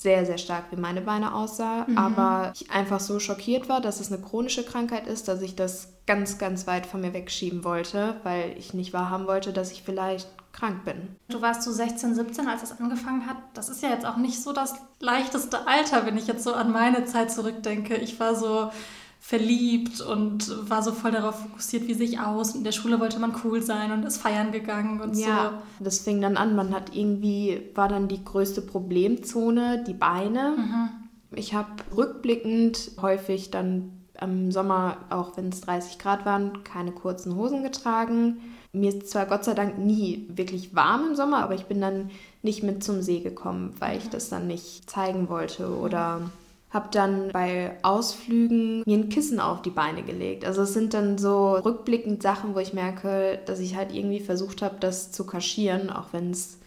sehr, 0.00 0.24
sehr 0.24 0.38
stark, 0.38 0.64
wie 0.70 0.76
meine 0.76 1.02
Beine 1.02 1.34
aussah. 1.34 1.84
Mhm. 1.86 1.98
Aber 1.98 2.52
ich 2.54 2.70
einfach 2.70 3.00
so 3.00 3.20
schockiert 3.20 3.68
war, 3.68 3.80
dass 3.80 4.00
es 4.00 4.10
eine 4.10 4.22
chronische 4.22 4.64
Krankheit 4.64 5.06
ist, 5.06 5.28
dass 5.28 5.42
ich 5.42 5.56
das 5.56 5.92
ganz, 6.06 6.38
ganz 6.38 6.66
weit 6.66 6.86
von 6.86 7.02
mir 7.02 7.12
wegschieben 7.12 7.64
wollte, 7.64 8.16
weil 8.22 8.54
ich 8.58 8.72
nicht 8.72 8.92
wahrhaben 8.92 9.26
wollte, 9.26 9.52
dass 9.52 9.72
ich 9.72 9.82
vielleicht 9.82 10.28
krank 10.52 10.84
bin. 10.84 11.16
Du 11.28 11.42
warst 11.42 11.62
so 11.62 11.70
16, 11.70 12.14
17, 12.14 12.48
als 12.48 12.62
das 12.62 12.80
angefangen 12.80 13.26
hat. 13.26 13.36
Das 13.54 13.68
ist 13.68 13.82
ja 13.82 13.90
jetzt 13.90 14.06
auch 14.06 14.16
nicht 14.16 14.42
so 14.42 14.52
das 14.52 14.74
leichteste 14.98 15.68
Alter, 15.68 16.06
wenn 16.06 16.16
ich 16.16 16.26
jetzt 16.26 16.44
so 16.44 16.54
an 16.54 16.72
meine 16.72 17.04
Zeit 17.04 17.30
zurückdenke. 17.30 17.96
Ich 17.96 18.18
war 18.18 18.34
so 18.34 18.70
verliebt 19.20 20.00
und 20.00 20.70
war 20.70 20.82
so 20.82 20.92
voll 20.92 21.12
darauf 21.12 21.40
fokussiert, 21.40 21.86
wie 21.86 21.94
sich 21.94 22.18
aus. 22.18 22.54
In 22.54 22.64
der 22.64 22.72
Schule 22.72 22.98
wollte 22.98 23.20
man 23.20 23.34
cool 23.44 23.62
sein 23.62 23.92
und 23.92 24.04
ist 24.04 24.16
feiern 24.16 24.50
gegangen 24.50 25.00
und 25.00 25.14
ja, 25.14 25.60
so. 25.78 25.84
das 25.84 26.00
fing 26.00 26.20
dann 26.22 26.38
an. 26.38 26.56
Man 26.56 26.74
hat 26.74 26.96
irgendwie, 26.96 27.60
war 27.74 27.86
dann 27.86 28.08
die 28.08 28.24
größte 28.24 28.62
Problemzone 28.62 29.84
die 29.86 29.94
Beine. 29.94 30.54
Mhm. 30.56 30.88
Ich 31.36 31.54
habe 31.54 31.68
rückblickend 31.94 32.92
häufig 33.00 33.50
dann 33.50 33.92
im 34.20 34.50
Sommer, 34.50 34.96
auch 35.10 35.36
wenn 35.36 35.50
es 35.50 35.60
30 35.60 35.98
Grad 35.98 36.24
waren, 36.24 36.64
keine 36.64 36.90
kurzen 36.90 37.36
Hosen 37.36 37.62
getragen. 37.62 38.40
Mir 38.72 38.90
ist 38.90 39.10
zwar 39.10 39.26
Gott 39.26 39.44
sei 39.44 39.54
Dank 39.54 39.78
nie 39.78 40.28
wirklich 40.34 40.74
warm 40.74 41.08
im 41.10 41.14
Sommer, 41.14 41.38
aber 41.38 41.54
ich 41.54 41.66
bin 41.66 41.80
dann 41.80 42.10
nicht 42.42 42.62
mit 42.62 42.82
zum 42.82 43.02
See 43.02 43.20
gekommen, 43.20 43.74
weil 43.78 43.98
ich 43.98 44.08
das 44.08 44.28
dann 44.28 44.46
nicht 44.46 44.88
zeigen 44.88 45.28
wollte 45.28 45.76
oder 45.76 46.22
habe 46.70 46.88
dann 46.92 47.30
bei 47.32 47.76
Ausflügen 47.82 48.82
mir 48.86 48.98
ein 48.98 49.08
Kissen 49.08 49.40
auf 49.40 49.62
die 49.62 49.70
Beine 49.70 50.02
gelegt. 50.02 50.44
Also 50.44 50.62
es 50.62 50.72
sind 50.72 50.94
dann 50.94 51.18
so 51.18 51.54
rückblickend 51.54 52.22
Sachen, 52.22 52.54
wo 52.54 52.60
ich 52.60 52.72
merke, 52.72 53.40
dass 53.46 53.58
ich 53.58 53.74
halt 53.74 53.92
irgendwie 53.92 54.20
versucht 54.20 54.62
habe, 54.62 54.76
das 54.78 55.10
zu 55.10 55.26
kaschieren, 55.26 55.90
auch 55.90 56.12
wenn 56.12 56.30
es 56.30 56.58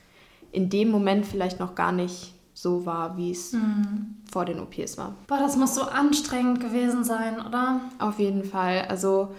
in 0.52 0.70
dem 0.70 0.92
Moment 0.92 1.26
vielleicht 1.26 1.60
noch 1.60 1.74
gar 1.74 1.94
nicht 1.94 2.34
so 2.54 2.86
war, 2.86 3.18
wie 3.18 3.32
es 3.32 3.54
mhm. 3.54 4.18
vor 4.32 4.46
den 4.46 4.60
OPs 4.60 4.98
war. 4.98 5.16
Boah, 5.28 5.40
das 5.40 5.56
muss 5.56 5.74
so 5.74 5.84
anstrengend 5.84 6.60
gewesen 6.60 7.04
sein, 7.04 7.40
oder? 7.46 7.82
Auf 7.98 8.20
jeden 8.20 8.44
Fall. 8.44 8.86
Also 8.90 9.30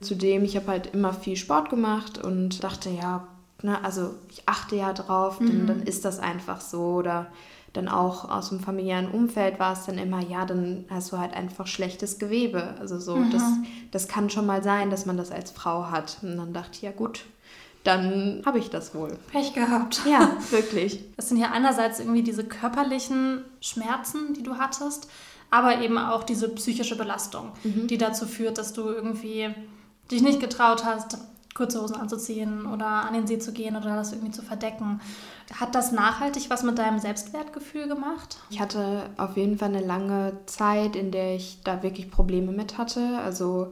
zudem, 0.00 0.44
ich 0.44 0.56
habe 0.56 0.68
halt 0.68 0.94
immer 0.94 1.12
viel 1.12 1.36
Sport 1.36 1.70
gemacht 1.70 2.22
und 2.22 2.64
dachte, 2.64 2.90
ja, 2.90 3.28
ne, 3.62 3.82
also 3.84 4.14
ich 4.30 4.42
achte 4.46 4.76
ja 4.76 4.92
drauf, 4.92 5.40
mhm. 5.40 5.46
dann, 5.46 5.66
dann 5.66 5.82
ist 5.82 6.04
das 6.04 6.18
einfach 6.18 6.60
so. 6.60 6.80
Oder 6.94 7.28
dann 7.76 7.88
auch 7.88 8.28
aus 8.30 8.48
dem 8.48 8.60
familiären 8.60 9.10
Umfeld 9.10 9.58
war 9.58 9.72
es 9.72 9.86
dann 9.86 9.98
immer, 9.98 10.20
ja, 10.20 10.44
dann 10.44 10.84
hast 10.88 11.12
du 11.12 11.18
halt 11.18 11.34
einfach 11.34 11.66
schlechtes 11.66 12.18
Gewebe. 12.18 12.74
Also 12.80 12.98
so, 12.98 13.16
mhm. 13.16 13.30
das, 13.30 13.42
das 13.90 14.08
kann 14.08 14.30
schon 14.30 14.46
mal 14.46 14.62
sein, 14.62 14.90
dass 14.90 15.06
man 15.06 15.16
das 15.16 15.30
als 15.30 15.50
Frau 15.50 15.90
hat. 15.90 16.18
Und 16.22 16.36
dann 16.36 16.52
dachte 16.52 16.70
ich, 16.72 16.82
ja 16.82 16.92
gut, 16.92 17.24
dann 17.84 18.42
habe 18.44 18.58
ich 18.58 18.70
das 18.70 18.94
wohl. 18.94 19.16
Pech 19.30 19.52
gehabt. 19.52 20.00
Ja, 20.08 20.36
wirklich. 20.50 21.04
Das 21.16 21.28
sind 21.28 21.38
ja 21.38 21.50
einerseits 21.52 22.00
irgendwie 22.00 22.22
diese 22.22 22.44
körperlichen 22.44 23.44
Schmerzen, 23.60 24.34
die 24.34 24.42
du 24.42 24.56
hattest, 24.56 25.08
aber 25.50 25.80
eben 25.80 25.98
auch 25.98 26.24
diese 26.24 26.48
psychische 26.48 26.96
Belastung, 26.96 27.52
mhm. 27.62 27.86
die 27.86 27.98
dazu 27.98 28.26
führt, 28.26 28.58
dass 28.58 28.72
du 28.72 28.82
irgendwie 28.88 29.54
dich 30.10 30.22
nicht 30.22 30.40
getraut 30.40 30.84
hast, 30.84 31.18
kurze 31.56 31.80
Hosen 31.80 31.96
anzuziehen 31.96 32.66
oder 32.66 32.86
an 32.86 33.14
den 33.14 33.26
See 33.26 33.38
zu 33.38 33.52
gehen 33.52 33.76
oder 33.76 33.96
das 33.96 34.12
irgendwie 34.12 34.30
zu 34.30 34.42
verdecken. 34.42 35.00
Hat 35.58 35.74
das 35.74 35.90
nachhaltig 35.90 36.50
was 36.50 36.62
mit 36.62 36.78
deinem 36.78 36.98
Selbstwertgefühl 36.98 37.88
gemacht? 37.88 38.38
Ich 38.50 38.60
hatte 38.60 39.08
auf 39.16 39.36
jeden 39.36 39.58
Fall 39.58 39.70
eine 39.70 39.84
lange 39.84 40.34
Zeit, 40.46 40.96
in 40.96 41.10
der 41.10 41.34
ich 41.34 41.58
da 41.64 41.82
wirklich 41.82 42.10
Probleme 42.10 42.52
mit 42.52 42.76
hatte. 42.76 43.18
Also, 43.24 43.68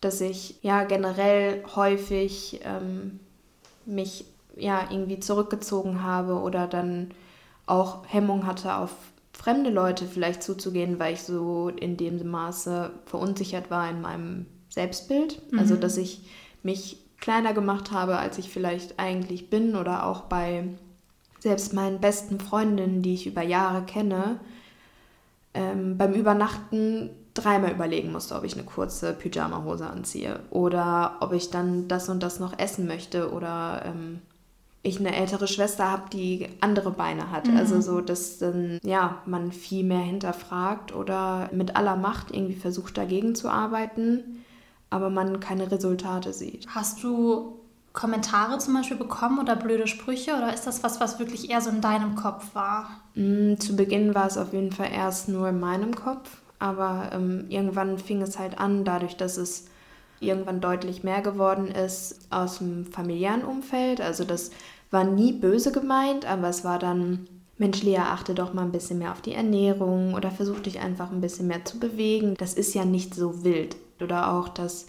dass 0.00 0.20
ich 0.20 0.56
ja 0.62 0.82
generell 0.84 1.62
häufig 1.76 2.60
ähm, 2.64 3.20
mich 3.86 4.24
ja 4.56 4.88
irgendwie 4.90 5.20
zurückgezogen 5.20 6.02
habe 6.02 6.40
oder 6.40 6.66
dann 6.66 7.12
auch 7.66 8.04
Hemmung 8.08 8.46
hatte, 8.46 8.74
auf 8.74 8.90
fremde 9.32 9.70
Leute 9.70 10.06
vielleicht 10.06 10.42
zuzugehen, 10.42 10.98
weil 10.98 11.14
ich 11.14 11.22
so 11.22 11.68
in 11.68 11.96
dem 11.96 12.28
Maße 12.28 12.90
verunsichert 13.06 13.70
war 13.70 13.88
in 13.88 14.00
meinem 14.00 14.46
Selbstbild. 14.70 15.40
Also, 15.52 15.54
mhm. 15.54 15.58
Also, 15.58 15.76
dass 15.76 15.96
ich 15.96 16.22
mich 16.62 17.01
kleiner 17.22 17.54
gemacht 17.54 17.92
habe, 17.92 18.18
als 18.18 18.36
ich 18.36 18.50
vielleicht 18.50 18.98
eigentlich 18.98 19.48
bin 19.48 19.76
oder 19.76 20.06
auch 20.06 20.22
bei 20.22 20.64
selbst 21.38 21.72
meinen 21.72 22.00
besten 22.00 22.38
Freundinnen, 22.40 23.00
die 23.00 23.14
ich 23.14 23.26
über 23.26 23.42
Jahre 23.42 23.82
kenne, 23.82 24.40
ähm, 25.54 25.96
beim 25.96 26.12
Übernachten 26.12 27.10
dreimal 27.34 27.70
überlegen 27.72 28.12
musste, 28.12 28.34
ob 28.34 28.44
ich 28.44 28.54
eine 28.54 28.64
kurze 28.64 29.12
Pyjama-Hose 29.14 29.86
anziehe 29.86 30.40
oder 30.50 31.16
ob 31.20 31.32
ich 31.32 31.50
dann 31.50 31.88
das 31.88 32.08
und 32.08 32.22
das 32.22 32.40
noch 32.40 32.58
essen 32.58 32.86
möchte 32.86 33.32
oder 33.32 33.82
ähm, 33.86 34.20
ich 34.82 34.98
eine 34.98 35.14
ältere 35.14 35.46
Schwester 35.46 35.90
habe, 35.90 36.10
die 36.12 36.48
andere 36.60 36.90
Beine 36.90 37.30
hat. 37.30 37.46
Mhm. 37.46 37.56
Also 37.56 37.80
so, 37.80 38.00
dass 38.00 38.38
dann 38.38 38.80
ja 38.82 39.22
man 39.26 39.52
viel 39.52 39.84
mehr 39.84 40.00
hinterfragt 40.00 40.92
oder 40.92 41.48
mit 41.52 41.76
aller 41.76 41.96
Macht 41.96 42.32
irgendwie 42.32 42.56
versucht 42.56 42.98
dagegen 42.98 43.36
zu 43.36 43.48
arbeiten 43.48 44.41
aber 44.92 45.10
man 45.10 45.40
keine 45.40 45.70
Resultate 45.70 46.32
sieht. 46.32 46.66
Hast 46.68 47.02
du 47.02 47.58
Kommentare 47.92 48.58
zum 48.58 48.74
Beispiel 48.74 48.96
bekommen 48.96 49.38
oder 49.38 49.56
blöde 49.56 49.86
Sprüche 49.86 50.34
oder 50.34 50.52
ist 50.52 50.66
das 50.66 50.82
was, 50.82 51.00
was 51.00 51.18
wirklich 51.18 51.50
eher 51.50 51.60
so 51.60 51.70
in 51.70 51.80
deinem 51.80 52.14
Kopf 52.14 52.54
war? 52.54 52.90
Mm, 53.14 53.54
zu 53.56 53.76
Beginn 53.76 54.14
war 54.14 54.26
es 54.26 54.38
auf 54.38 54.52
jeden 54.52 54.72
Fall 54.72 54.90
erst 54.92 55.28
nur 55.28 55.48
in 55.48 55.60
meinem 55.60 55.94
Kopf, 55.94 56.30
aber 56.58 57.10
ähm, 57.12 57.46
irgendwann 57.48 57.98
fing 57.98 58.22
es 58.22 58.38
halt 58.38 58.58
an, 58.58 58.84
dadurch, 58.84 59.16
dass 59.16 59.36
es 59.36 59.66
irgendwann 60.20 60.60
deutlich 60.60 61.02
mehr 61.02 61.20
geworden 61.20 61.68
ist 61.68 62.20
aus 62.30 62.58
dem 62.58 62.86
familiären 62.86 63.44
Umfeld. 63.44 64.00
Also 64.00 64.24
das 64.24 64.50
war 64.90 65.04
nie 65.04 65.32
böse 65.32 65.72
gemeint, 65.72 66.26
aber 66.26 66.48
es 66.48 66.64
war 66.64 66.78
dann, 66.78 67.26
Mensch, 67.58 67.82
Lea, 67.82 67.98
achte 67.98 68.34
doch 68.34 68.54
mal 68.54 68.62
ein 68.62 68.72
bisschen 68.72 68.98
mehr 68.98 69.12
auf 69.12 69.20
die 69.20 69.34
Ernährung 69.34 70.14
oder 70.14 70.30
versuch 70.30 70.60
dich 70.60 70.80
einfach 70.80 71.10
ein 71.10 71.20
bisschen 71.20 71.48
mehr 71.48 71.64
zu 71.64 71.78
bewegen. 71.78 72.34
Das 72.38 72.54
ist 72.54 72.74
ja 72.74 72.84
nicht 72.84 73.14
so 73.14 73.44
wild. 73.44 73.76
Oder 74.00 74.32
auch, 74.32 74.48
dass 74.48 74.86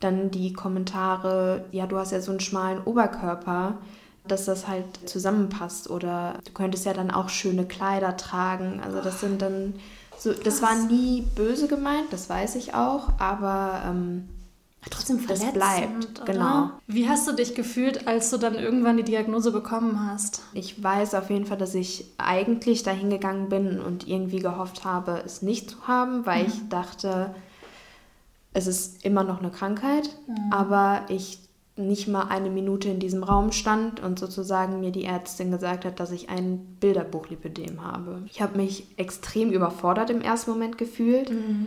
dann 0.00 0.30
die 0.30 0.52
Kommentare, 0.52 1.64
ja, 1.72 1.86
du 1.86 1.98
hast 1.98 2.12
ja 2.12 2.20
so 2.20 2.30
einen 2.30 2.40
schmalen 2.40 2.82
Oberkörper, 2.82 3.78
dass 4.26 4.44
das 4.46 4.68
halt 4.68 5.08
zusammenpasst. 5.08 5.90
Oder 5.90 6.38
du 6.44 6.52
könntest 6.52 6.86
ja 6.86 6.92
dann 6.92 7.10
auch 7.10 7.28
schöne 7.28 7.66
Kleider 7.66 8.16
tragen. 8.16 8.80
Also 8.84 9.00
das 9.00 9.20
sind 9.20 9.42
dann 9.42 9.74
so, 10.18 10.32
das 10.32 10.62
war 10.62 10.74
nie 10.74 11.22
böse 11.34 11.68
gemeint, 11.68 12.12
das 12.12 12.30
weiß 12.30 12.56
ich 12.56 12.74
auch, 12.74 13.08
aber 13.18 13.82
ähm, 13.86 14.28
trotzdem 14.90 15.18
verletzend, 15.18 15.56
das 15.56 15.76
bleibt. 15.76 16.22
Oder? 16.22 16.32
Genau. 16.32 16.70
Wie 16.86 17.08
hast 17.08 17.26
du 17.28 17.32
dich 17.32 17.54
gefühlt, 17.54 18.06
als 18.06 18.30
du 18.30 18.38
dann 18.38 18.54
irgendwann 18.54 18.96
die 18.96 19.02
Diagnose 19.02 19.50
bekommen 19.50 20.08
hast? 20.08 20.42
Ich 20.52 20.82
weiß 20.82 21.14
auf 21.14 21.30
jeden 21.30 21.46
Fall, 21.46 21.58
dass 21.58 21.74
ich 21.74 22.06
eigentlich 22.18 22.82
dahin 22.82 23.10
gegangen 23.10 23.48
bin 23.48 23.80
und 23.80 24.06
irgendwie 24.06 24.38
gehofft 24.38 24.84
habe, 24.84 25.22
es 25.24 25.42
nicht 25.42 25.70
zu 25.70 25.88
haben, 25.88 26.26
weil 26.26 26.44
mhm. 26.44 26.48
ich 26.48 26.68
dachte, 26.68 27.34
es 28.54 28.66
ist 28.66 29.04
immer 29.04 29.24
noch 29.24 29.40
eine 29.40 29.50
Krankheit, 29.50 30.08
mhm. 30.26 30.52
aber 30.52 31.02
ich 31.08 31.40
nicht 31.76 32.06
mal 32.06 32.28
eine 32.28 32.50
Minute 32.50 32.88
in 32.88 33.00
diesem 33.00 33.24
Raum 33.24 33.50
stand 33.50 34.00
und 34.00 34.18
sozusagen 34.18 34.78
mir 34.78 34.92
die 34.92 35.04
Ärztin 35.04 35.50
gesagt 35.50 35.84
hat, 35.84 35.98
dass 35.98 36.12
ich 36.12 36.28
ein 36.28 36.76
Bilderbuchlipödem 36.78 37.82
habe. 37.82 38.22
Ich 38.26 38.40
habe 38.40 38.56
mich 38.56 38.86
extrem 38.96 39.50
überfordert 39.50 40.08
im 40.10 40.20
ersten 40.20 40.52
Moment 40.52 40.78
gefühlt, 40.78 41.30
mhm. 41.30 41.66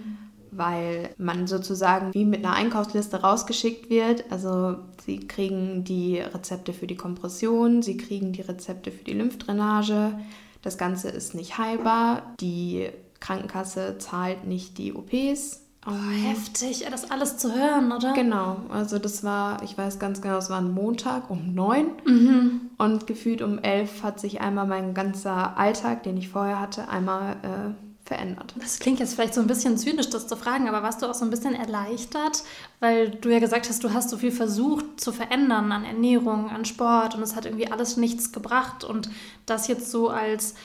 weil 0.52 1.10
man 1.18 1.46
sozusagen 1.46 2.14
wie 2.14 2.24
mit 2.24 2.46
einer 2.46 2.56
Einkaufsliste 2.56 3.18
rausgeschickt 3.18 3.90
wird. 3.90 4.32
Also 4.32 4.78
sie 5.06 5.28
kriegen 5.28 5.84
die 5.84 6.20
Rezepte 6.20 6.72
für 6.72 6.88
die 6.88 6.96
Kompression, 6.96 7.82
sie 7.82 7.98
kriegen 7.98 8.32
die 8.32 8.44
Rezepte 8.44 8.92
für 8.92 9.04
die 9.04 9.14
Lymphdrainage. 9.14 10.18
Das 10.62 10.78
Ganze 10.78 11.10
ist 11.10 11.36
nicht 11.36 11.58
heilbar. 11.58 12.34
Die 12.40 12.88
Krankenkasse 13.20 13.98
zahlt 13.98 14.48
nicht 14.48 14.78
die 14.78 14.94
OPs 14.94 15.67
Oh, 15.90 16.12
heftig, 16.12 16.86
das 16.92 17.10
alles 17.10 17.38
zu 17.38 17.56
hören, 17.56 17.94
oder? 17.94 18.12
Genau, 18.12 18.58
also 18.68 19.00
das 19.00 19.24
war, 19.24 19.64
ich 19.64 19.78
weiß 19.78 20.00
ganz 20.00 20.22
genau, 20.22 20.38
es 20.38 20.50
war 20.50 20.58
ein 20.58 20.74
Montag 20.74 21.30
um 21.30 21.54
neun 21.54 21.92
mhm. 22.06 22.72
und 22.78 23.08
gefühlt 23.08 23.42
um 23.42 23.58
elf 23.60 24.04
hat 24.04 24.20
sich 24.20 24.42
einmal 24.42 24.68
mein 24.68 24.94
ganzer 24.94 25.58
Alltag, 25.58 26.04
den 26.04 26.18
ich 26.18 26.28
vorher 26.28 26.60
hatte, 26.60 26.90
einmal 26.90 27.38
äh, 27.42 28.06
verändert. 28.06 28.54
Das 28.60 28.80
klingt 28.80 29.00
jetzt 29.00 29.14
vielleicht 29.14 29.34
so 29.34 29.40
ein 29.40 29.48
bisschen 29.48 29.78
zynisch, 29.78 30.10
das 30.10 30.28
zu 30.28 30.36
fragen, 30.36 30.68
aber 30.68 30.84
warst 30.84 31.02
du 31.02 31.06
auch 31.06 31.14
so 31.14 31.24
ein 31.24 31.30
bisschen 31.30 31.56
erleichtert, 31.56 32.44
weil 32.82 33.10
du 33.10 33.30
ja 33.30 33.40
gesagt 33.40 33.70
hast, 33.70 33.82
du 33.82 33.94
hast 33.94 34.10
so 34.10 34.18
viel 34.18 34.32
versucht 34.32 35.00
zu 35.00 35.14
verändern 35.14 35.72
an 35.72 35.86
Ernährung, 35.86 36.50
an 36.50 36.66
Sport 36.66 37.16
und 37.16 37.22
es 37.22 37.36
hat 37.36 37.46
irgendwie 37.46 37.72
alles 37.72 37.96
nichts 37.96 38.34
gebracht 38.34 38.84
und 38.84 39.10
das 39.46 39.70
jetzt 39.70 39.90
so 39.90 40.10
als 40.10 40.56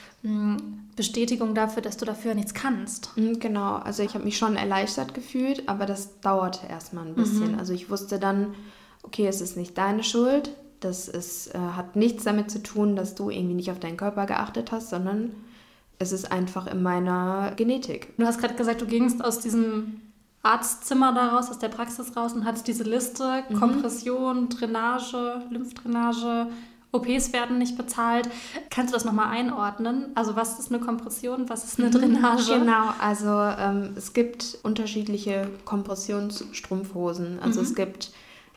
Bestätigung 0.95 1.55
dafür, 1.55 1.83
dass 1.83 1.97
du 1.97 2.05
dafür 2.05 2.35
nichts 2.35 2.55
kannst. 2.55 3.17
Mhm, 3.17 3.41
genau, 3.41 3.77
also 3.77 4.03
ich 4.03 4.15
habe 4.15 4.25
mich 4.25 4.39
schon 4.39 4.57
erleichtert 4.57 5.15
gefühlt, 5.15 5.69
aber 5.69 5.85
das 5.85 6.21
dauerte 6.21 6.67
erstmal 6.69 7.07
ein 7.07 7.15
bisschen. 7.15 7.53
Mhm. 7.53 7.59
Also 7.59 7.73
ich 7.73 7.91
wusste 7.91 8.21
dann, 8.21 8.55
okay, 9.03 9.27
es 9.27 9.41
ist 9.41 9.57
nicht 9.57 9.77
deine 9.77 10.05
Schuld, 10.05 10.55
das 10.79 11.09
ist, 11.09 11.55
äh, 11.55 11.59
hat 11.59 11.97
nichts 11.97 12.25
damit 12.25 12.51
zu 12.51 12.63
tun, 12.63 12.95
dass 12.95 13.15
du 13.15 13.31
irgendwie 13.31 13.55
nicht 13.55 13.71
auf 13.71 13.81
deinen 13.81 13.97
Körper 13.97 14.27
geachtet 14.27 14.71
hast, 14.71 14.91
sondern 14.91 15.33
es 15.99 16.13
ist 16.13 16.31
einfach 16.31 16.67
in 16.67 16.83
meiner 16.83 17.53
Genetik. 17.57 18.17
Du 18.17 18.27
hast 18.27 18.39
gerade 18.39 18.55
gesagt, 18.55 18.81
du 18.81 18.87
gingst 18.87 19.25
aus 19.25 19.41
diesem 19.41 20.01
Arztzimmer 20.43 21.13
daraus, 21.15 21.51
aus 21.51 21.59
der 21.59 21.69
Praxis 21.69 22.17
raus 22.17 22.33
und 22.33 22.45
hattest 22.45 22.67
diese 22.67 22.85
Liste, 22.85 23.45
mhm. 23.49 23.55
Kompression, 23.55 24.49
Drainage, 24.49 25.43
Lymphdrainage, 25.51 26.49
OPs 26.93 27.33
werden 27.33 27.59
nicht 27.59 27.77
bezahlt. 27.79 28.29
Kannst 28.71 28.93
du 28.93 28.97
das 28.97 29.05
nochmal 29.05 29.29
einordnen? 29.29 30.13
Also 30.15 30.37
was 30.37 30.59
ist 30.59 30.71
eine 30.71 30.85
Kompression, 30.85 31.49
was 31.49 31.65
ist 31.65 31.79
eine 31.79 31.89
mhm, 31.89 31.93
Drainage? 31.93 32.59
Genau, 32.59 32.91
also 33.01 33.29
ähm, 33.29 33.95
es 33.97 34.13
gibt 34.13 34.59
unterschiedliche 34.63 35.49
Kompressionsstrumpfhosen. 35.65 37.39
Also 37.41 37.61
mhm. 37.61 37.67
es 37.67 37.75
gibt 37.75 38.13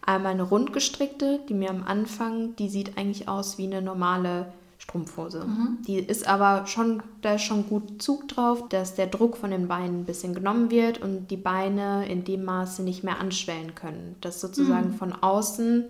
einmal 0.06 0.34
eine 0.34 0.44
rundgestrickte, 0.44 1.39
die 1.48 1.54
mir 1.54 1.70
am 1.70 1.84
Anfang, 1.84 2.56
die 2.58 2.70
sieht 2.70 2.98
eigentlich 2.98 3.30
aus 3.30 3.58
wie 3.58 3.68
eine 3.68 3.82
normale 3.82 4.48
Strumpfhose. 4.77 5.46
Mhm. 5.46 5.77
Die 5.88 5.98
ist 5.98 6.27
aber 6.27 6.68
schon, 6.68 7.01
da 7.22 7.36
ist 7.36 7.44
schon 7.44 7.68
gut 7.68 8.01
Zug 8.01 8.27
drauf, 8.27 8.68
dass 8.68 8.96
der 8.96 9.08
Druck 9.08 9.38
von 9.38 9.51
den 9.51 9.70
Beinen 9.70 10.01
ein 10.01 10.06
bisschen 10.06 10.36
genommen 10.36 10.70
wird 10.70 11.01
und 11.01 11.32
die 11.32 11.38
Beine 11.38 12.08
in 12.08 12.25
dem 12.25 12.44
Maße 12.44 12.84
nicht 12.84 13.04
mehr 13.04 13.20
anschwellen 13.20 13.74
können. 13.75 14.15
Dass 14.20 14.42
sozusagen 14.42 14.89
mhm. 14.89 14.96
von 14.96 15.13
außen 15.13 15.86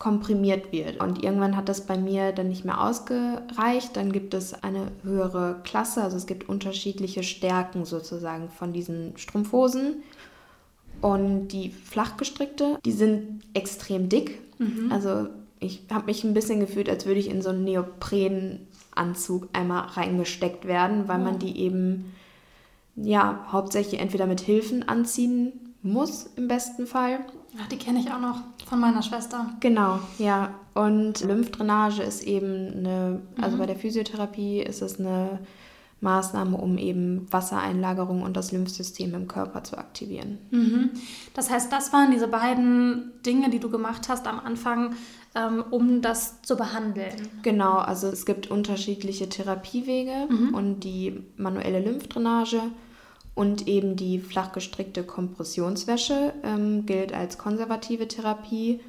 komprimiert 0.00 0.72
wird. 0.72 0.98
Und 0.98 1.22
irgendwann 1.22 1.56
hat 1.56 1.68
das 1.68 1.82
bei 1.82 1.98
mir 1.98 2.32
dann 2.32 2.48
nicht 2.48 2.64
mehr 2.64 2.82
ausgereicht. 2.82 3.94
Dann 3.96 4.10
gibt 4.12 4.32
es 4.32 4.54
eine 4.64 4.90
höhere 5.02 5.60
Klasse, 5.62 6.02
also 6.02 6.16
es 6.16 6.26
gibt 6.26 6.48
unterschiedliche 6.48 7.22
Stärken 7.22 7.84
sozusagen 7.84 8.48
von 8.48 8.72
diesen 8.72 9.12
Strumpfhosen. 9.18 10.02
Und 11.02 11.48
die 11.48 11.70
flachgestrickte, 11.70 12.78
die 12.82 12.92
sind 12.92 13.42
extrem 13.52 14.08
dick. 14.08 14.40
Mhm. 14.58 14.90
Also 14.90 15.28
ich 15.60 15.82
habe 15.92 16.06
mich 16.06 16.24
ein 16.24 16.34
bisschen 16.34 16.60
gefühlt, 16.60 16.88
als 16.88 17.04
würde 17.04 17.20
ich 17.20 17.28
in 17.28 17.42
so 17.42 17.50
einen 17.50 17.64
Neoprenanzug 17.64 19.50
einmal 19.52 19.82
reingesteckt 19.82 20.66
werden, 20.66 21.08
weil 21.08 21.18
man 21.18 21.38
die 21.38 21.58
eben 21.58 22.14
ja 22.96 23.46
hauptsächlich 23.52 24.00
entweder 24.00 24.26
mit 24.26 24.40
Hilfen 24.40 24.88
anziehen 24.88 25.74
muss 25.82 26.30
im 26.36 26.48
besten 26.48 26.86
Fall 26.86 27.20
Ach, 27.58 27.66
die 27.68 27.78
kenne 27.78 28.00
ich 28.00 28.12
auch 28.12 28.20
noch 28.20 28.42
von 28.70 28.80
meiner 28.80 29.02
Schwester. 29.02 29.50
Genau, 29.60 29.98
ja. 30.18 30.54
Und 30.74 31.20
Lymphdrainage 31.20 32.02
ist 32.02 32.22
eben 32.22 32.72
eine, 32.72 33.20
also 33.40 33.56
mhm. 33.56 33.60
bei 33.60 33.66
der 33.66 33.76
Physiotherapie 33.76 34.60
ist 34.60 34.80
es 34.80 34.98
eine 34.98 35.40
Maßnahme, 36.00 36.56
um 36.56 36.78
eben 36.78 37.26
Wassereinlagerung 37.30 38.22
und 38.22 38.36
das 38.36 38.52
Lymphsystem 38.52 39.12
im 39.14 39.26
Körper 39.28 39.64
zu 39.64 39.76
aktivieren. 39.76 40.38
Mhm. 40.50 40.90
Das 41.34 41.50
heißt, 41.50 41.70
das 41.70 41.92
waren 41.92 42.12
diese 42.12 42.28
beiden 42.28 43.12
Dinge, 43.26 43.50
die 43.50 43.58
du 43.58 43.68
gemacht 43.68 44.08
hast 44.08 44.26
am 44.28 44.38
Anfang, 44.38 44.94
ähm, 45.34 45.64
um 45.70 46.00
das 46.00 46.40
zu 46.42 46.56
behandeln. 46.56 47.28
Genau, 47.42 47.74
also 47.74 48.06
es 48.06 48.24
gibt 48.24 48.50
unterschiedliche 48.50 49.28
Therapiewege 49.28 50.28
mhm. 50.28 50.54
und 50.54 50.80
die 50.80 51.24
manuelle 51.36 51.80
Lymphdrainage 51.80 52.62
und 53.34 53.68
eben 53.68 53.96
die 53.96 54.18
flach 54.18 54.52
gestrickte 54.52 55.02
Kompressionswäsche 55.02 56.32
ähm, 56.42 56.86
gilt 56.86 57.12
als 57.12 57.38
konservative 57.38 58.08
Therapie. 58.08 58.80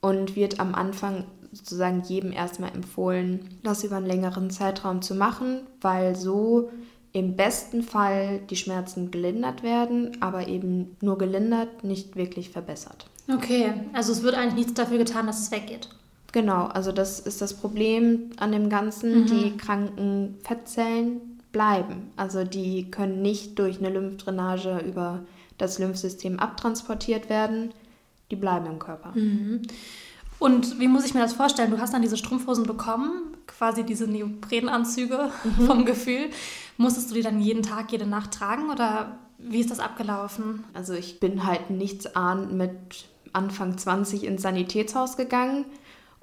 und 0.00 0.36
wird 0.36 0.60
am 0.60 0.74
Anfang 0.74 1.24
sozusagen 1.50 2.02
jedem 2.02 2.30
erstmal 2.32 2.74
empfohlen, 2.74 3.58
das 3.62 3.84
über 3.84 3.96
einen 3.96 4.06
längeren 4.06 4.50
Zeitraum 4.50 5.00
zu 5.00 5.14
machen, 5.14 5.60
weil 5.80 6.14
so 6.14 6.70
im 7.12 7.36
besten 7.36 7.82
Fall 7.82 8.40
die 8.50 8.56
Schmerzen 8.56 9.10
gelindert 9.10 9.62
werden, 9.62 10.16
aber 10.20 10.48
eben 10.48 10.96
nur 11.00 11.16
gelindert, 11.16 11.84
nicht 11.84 12.16
wirklich 12.16 12.50
verbessert. 12.50 13.06
Okay, 13.32 13.72
also 13.92 14.12
es 14.12 14.22
wird 14.22 14.34
eigentlich 14.34 14.66
nichts 14.66 14.74
dafür 14.74 14.98
getan, 14.98 15.26
dass 15.26 15.40
es 15.40 15.50
weggeht. 15.50 15.88
Genau, 16.32 16.64
also 16.66 16.90
das 16.90 17.20
ist 17.20 17.40
das 17.40 17.54
Problem 17.54 18.30
an 18.38 18.50
dem 18.50 18.68
Ganzen. 18.68 19.20
Mhm. 19.20 19.26
Die 19.26 19.56
kranken 19.56 20.36
Fettzellen 20.42 21.33
bleiben. 21.54 22.10
Also 22.16 22.44
die 22.44 22.90
können 22.90 23.22
nicht 23.22 23.58
durch 23.58 23.78
eine 23.78 23.88
Lymphdrainage 23.88 24.80
über 24.80 25.20
das 25.56 25.78
Lymphsystem 25.78 26.38
abtransportiert 26.38 27.30
werden. 27.30 27.72
Die 28.30 28.36
bleiben 28.36 28.66
im 28.66 28.78
Körper. 28.78 29.12
Mhm. 29.14 29.62
Und 30.40 30.80
wie 30.80 30.88
muss 30.88 31.06
ich 31.06 31.14
mir 31.14 31.20
das 31.20 31.32
vorstellen? 31.32 31.70
Du 31.70 31.78
hast 31.78 31.94
dann 31.94 32.02
diese 32.02 32.16
Strumpfhosen 32.16 32.64
bekommen, 32.64 33.36
quasi 33.46 33.84
diese 33.84 34.06
Neoprenanzüge 34.06 35.30
mhm. 35.44 35.66
vom 35.66 35.84
Gefühl. 35.86 36.28
Musstest 36.76 37.10
du 37.10 37.14
die 37.14 37.22
dann 37.22 37.40
jeden 37.40 37.62
Tag, 37.62 37.92
jede 37.92 38.06
Nacht 38.06 38.32
tragen 38.32 38.68
oder 38.70 39.16
wie 39.38 39.60
ist 39.60 39.70
das 39.70 39.78
abgelaufen? 39.78 40.64
Also 40.74 40.92
ich 40.92 41.20
bin 41.20 41.46
halt 41.46 41.70
nichts 41.70 42.16
ahnend 42.16 42.52
mit 42.52 43.06
Anfang 43.32 43.78
20 43.78 44.24
ins 44.24 44.42
Sanitätshaus 44.42 45.16
gegangen 45.16 45.66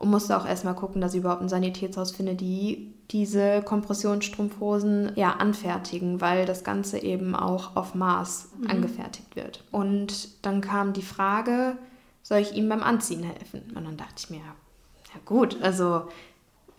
und 0.01 0.10
musste 0.10 0.36
auch 0.36 0.48
erstmal 0.48 0.74
gucken, 0.74 1.00
dass 1.00 1.13
ich 1.13 1.20
überhaupt 1.20 1.43
ein 1.43 1.50
Sanitätshaus 1.50 2.12
finde, 2.12 2.34
die 2.34 2.91
diese 3.12 3.62
Kompressionsstrumpfhosen 3.62 5.12
ja 5.15 5.34
anfertigen, 5.34 6.22
weil 6.22 6.48
das 6.48 6.63
Ganze 6.63 6.98
eben 6.98 7.36
auch 7.36 7.75
auf 7.75 7.93
Maß 7.93 8.50
mhm. 8.58 8.70
angefertigt 8.72 9.36
wird. 9.36 9.63
Und 9.70 10.29
dann 10.43 10.62
kam 10.62 10.93
die 10.93 11.03
Frage, 11.03 11.77
soll 12.24 12.39
ich 12.39 12.53
ihm 12.53 12.67
beim 12.67 12.81
Anziehen 12.81 13.22
helfen? 13.22 13.62
Und 13.75 13.86
dann 13.86 13.98
dachte 13.98 14.15
ich 14.17 14.29
mir, 14.31 14.39
ja 14.39 15.20
gut, 15.24 15.62
also 15.62 16.08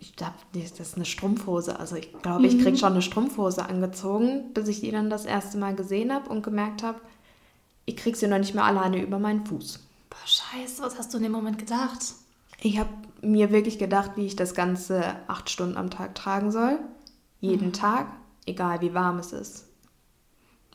ich 0.01 0.17
glaube, 0.17 0.35
das 0.53 0.81
ist 0.81 0.97
eine 0.97 1.05
Strumpfhose. 1.05 1.79
Also 1.79 1.95
ich 1.95 2.13
glaube, 2.23 2.45
ich 2.45 2.57
kriege 2.57 2.73
mhm. 2.73 2.77
schon 2.77 2.93
eine 2.93 3.03
Strumpfhose 3.03 3.65
angezogen, 3.65 4.53
bis 4.53 4.67
ich 4.67 4.81
die 4.81 4.91
dann 4.91 5.11
das 5.11 5.27
erste 5.27 5.59
Mal 5.59 5.77
gesehen 5.77 6.13
habe 6.13 6.29
und 6.29 6.43
gemerkt 6.43 6.83
habe, 6.83 6.99
ich 7.85 7.97
kriege 7.97 8.17
sie 8.17 8.27
noch 8.27 8.39
nicht 8.39 8.55
mehr 8.55 8.65
alleine 8.65 9.01
über 9.01 9.21
meinen 9.21 9.47
Fuß. 9.47 9.79
Boah, 10.11 10.27
scheiße, 10.27 10.83
was 10.83 10.99
hast 10.99 11.15
du 11.15 11.19
in 11.19 11.23
dem 11.23 11.33
Moment 11.33 11.59
gedacht? 11.59 12.01
Ich 12.61 12.79
habe 12.79 12.91
mir 13.23 13.51
wirklich 13.51 13.79
gedacht, 13.79 14.13
wie 14.17 14.27
ich 14.27 14.37
das 14.37 14.55
Ganze 14.55 15.17
acht 15.29 15.49
Stunden 15.49 15.77
am 15.77 15.91
Tag 15.91 16.15
tragen 16.15 16.51
soll. 16.51 16.79
Jeden 17.41 17.69
mhm. 17.69 17.73
Tag, 17.73 18.09
egal 18.47 18.81
wie 18.81 18.95
warm 18.95 19.19
es 19.19 19.33
ist. 19.33 19.69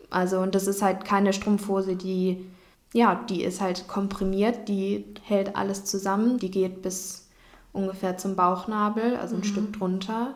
Also, 0.10 0.40
und 0.40 0.56
das 0.56 0.68
ist 0.68 0.82
halt 0.82 1.06
keine 1.06 1.34
Strumpfhose, 1.34 1.96
die, 1.96 2.46
ja, 2.94 3.16
die 3.30 3.44
ist 3.44 3.60
halt 3.60 3.88
komprimiert, 3.88 4.70
die 4.70 5.06
hält 5.24 5.56
alles 5.56 5.84
zusammen, 5.84 6.38
die 6.40 6.50
geht 6.50 6.82
bis 6.82 7.28
ungefähr 7.74 8.18
zum 8.18 8.36
Bauchnabel, 8.36 9.18
also 9.18 9.36
ein 9.36 9.42
mhm. 9.42 9.46
Stück 9.46 9.74
drunter. 9.74 10.34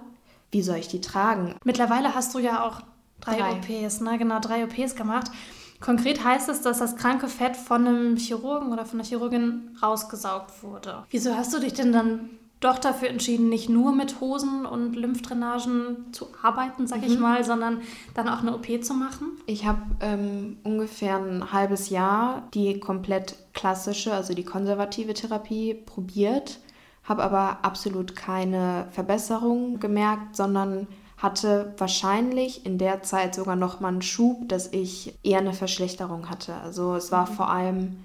Wie 0.51 0.61
soll 0.61 0.77
ich 0.77 0.89
die 0.89 0.99
tragen? 0.99 1.55
Mittlerweile 1.63 2.13
hast 2.13 2.35
du 2.35 2.39
ja 2.39 2.67
auch 2.67 2.81
drei, 3.21 3.37
drei. 3.37 3.85
OPs, 3.85 4.01
ne? 4.01 4.17
Genau, 4.17 4.39
drei 4.39 4.65
OPs 4.65 4.95
gemacht. 4.95 5.31
Konkret 5.81 6.23
heißt 6.23 6.47
es, 6.47 6.61
dass 6.61 6.79
das 6.79 6.95
kranke 6.95 7.27
Fett 7.27 7.57
von 7.57 7.87
einem 7.87 8.15
Chirurgen 8.15 8.71
oder 8.71 8.85
von 8.85 8.99
einer 8.99 9.07
Chirurgin 9.07 9.75
rausgesaugt 9.81 10.63
wurde. 10.63 11.03
Wieso 11.09 11.35
hast 11.35 11.53
du 11.53 11.59
dich 11.59 11.73
denn 11.73 11.91
dann 11.91 12.29
doch 12.59 12.77
dafür 12.77 13.09
entschieden, 13.09 13.49
nicht 13.49 13.69
nur 13.69 13.91
mit 13.91 14.21
Hosen 14.21 14.67
und 14.67 14.95
Lymphdrainagen 14.95 16.13
zu 16.13 16.27
arbeiten, 16.43 16.85
sag 16.85 16.99
mhm. 16.99 17.07
ich 17.07 17.19
mal, 17.19 17.43
sondern 17.43 17.81
dann 18.13 18.29
auch 18.29 18.41
eine 18.41 18.53
OP 18.53 18.83
zu 18.83 18.93
machen? 18.93 19.31
Ich 19.47 19.65
habe 19.65 19.81
ähm, 19.99 20.57
ungefähr 20.63 21.17
ein 21.17 21.51
halbes 21.51 21.89
Jahr 21.89 22.47
die 22.53 22.79
komplett 22.79 23.35
klassische, 23.53 24.13
also 24.13 24.35
die 24.35 24.45
konservative 24.45 25.15
Therapie 25.15 25.73
probiert, 25.73 26.59
habe 27.03 27.23
aber 27.23 27.57
absolut 27.63 28.15
keine 28.15 28.87
Verbesserung 28.91 29.79
gemerkt, 29.79 30.35
sondern 30.35 30.87
hatte 31.21 31.73
wahrscheinlich 31.77 32.65
in 32.65 32.77
der 32.77 33.03
Zeit 33.03 33.35
sogar 33.35 33.55
noch 33.55 33.79
mal 33.79 33.89
einen 33.89 34.01
Schub, 34.01 34.49
dass 34.49 34.67
ich 34.73 35.13
eher 35.23 35.39
eine 35.39 35.53
Verschlechterung 35.53 36.29
hatte. 36.29 36.55
Also 36.55 36.95
es 36.95 37.11
war 37.11 37.29
mhm. 37.29 37.33
vor 37.33 37.49
allem 37.49 38.03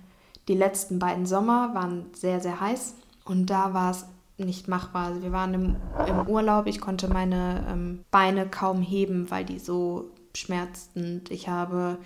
die 0.48 0.54
letzten 0.54 0.98
beiden 0.98 1.26
Sommer 1.26 1.74
waren 1.74 2.06
sehr, 2.12 2.40
sehr 2.40 2.60
heiß 2.60 2.94
und 3.24 3.46
da 3.46 3.74
war 3.74 3.90
es 3.90 4.06
nicht 4.38 4.68
machbar. 4.68 5.06
Also 5.06 5.22
wir 5.22 5.32
waren 5.32 5.54
im, 5.54 5.76
im 6.06 6.28
Urlaub, 6.28 6.66
ich 6.66 6.80
konnte 6.80 7.08
meine 7.08 7.66
ähm, 7.68 8.04
Beine 8.10 8.46
kaum 8.46 8.82
heben, 8.82 9.30
weil 9.30 9.44
die 9.44 9.58
so 9.58 10.10
schmerzten. 10.34 11.24
Ich 11.30 11.48
habe 11.48 11.96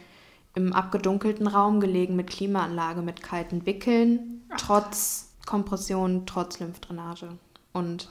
im 0.54 0.72
abgedunkelten 0.72 1.48
Raum 1.48 1.80
gelegen 1.80 2.16
mit 2.16 2.28
Klimaanlage, 2.28 3.02
mit 3.02 3.22
kalten 3.22 3.66
Wickeln, 3.66 4.42
trotz 4.56 5.32
Kompression, 5.44 6.24
trotz 6.26 6.60
Lymphdrainage. 6.60 7.28
Und 7.72 8.08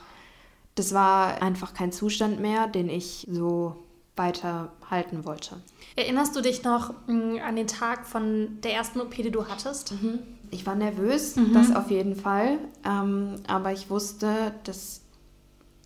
das 0.74 0.94
war 0.94 1.42
einfach 1.42 1.74
kein 1.74 1.92
Zustand 1.92 2.40
mehr, 2.40 2.66
den 2.66 2.88
ich 2.88 3.26
so 3.30 3.76
weiter 4.16 4.72
halten 4.90 5.24
wollte. 5.24 5.56
Erinnerst 5.96 6.36
du 6.36 6.40
dich 6.40 6.62
noch 6.62 6.92
mh, 7.06 7.14
mm, 7.14 7.38
an 7.46 7.56
den 7.56 7.66
Tag 7.66 8.06
von 8.06 8.58
der 8.62 8.74
ersten 8.74 9.00
OP, 9.00 9.14
die 9.14 9.30
du 9.30 9.46
hattest? 9.46 9.92
Mhm. 9.92 10.20
Ich 10.50 10.66
war 10.66 10.74
nervös, 10.74 11.36
mhm. 11.36 11.52
das 11.52 11.74
auf 11.74 11.90
jeden 11.90 12.16
Fall. 12.16 12.58
Ähm, 12.84 13.36
aber 13.46 13.72
ich 13.72 13.88
wusste, 13.88 14.54
dass 14.64 15.02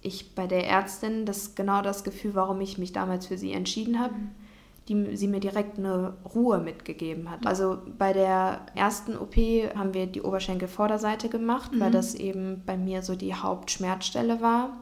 ich 0.00 0.34
bei 0.34 0.46
der 0.46 0.66
Ärztin 0.66 1.26
das 1.26 1.54
genau 1.54 1.82
das 1.82 2.04
Gefühl, 2.04 2.34
warum 2.34 2.60
ich 2.60 2.78
mich 2.78 2.92
damals 2.92 3.26
für 3.26 3.38
sie 3.38 3.52
entschieden 3.52 3.98
habe. 4.00 4.14
Mhm 4.14 4.30
die 4.88 5.16
sie 5.16 5.28
mir 5.28 5.40
direkt 5.40 5.78
eine 5.78 6.14
Ruhe 6.34 6.58
mitgegeben 6.58 7.30
hat. 7.30 7.46
Also 7.46 7.78
bei 7.98 8.12
der 8.12 8.66
ersten 8.74 9.16
OP 9.16 9.36
haben 9.36 9.94
wir 9.94 10.06
die 10.06 10.22
Oberschenkelvorderseite 10.22 11.28
gemacht, 11.28 11.72
mhm. 11.72 11.80
weil 11.80 11.90
das 11.90 12.14
eben 12.14 12.62
bei 12.66 12.76
mir 12.76 13.02
so 13.02 13.14
die 13.14 13.34
Hauptschmerzstelle 13.34 14.42
war. 14.42 14.76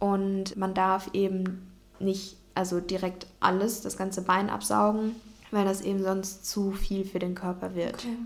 Und 0.00 0.56
man 0.56 0.74
darf 0.74 1.10
eben 1.12 1.70
nicht, 2.00 2.36
also 2.54 2.80
direkt 2.80 3.26
alles, 3.38 3.82
das 3.82 3.96
ganze 3.96 4.22
Bein 4.22 4.50
absaugen, 4.50 5.14
weil 5.52 5.64
das 5.64 5.80
eben 5.80 6.02
sonst 6.02 6.46
zu 6.46 6.72
viel 6.72 7.04
für 7.04 7.20
den 7.20 7.36
Körper 7.36 7.76
wird. 7.76 7.94
Okay. 7.94 8.16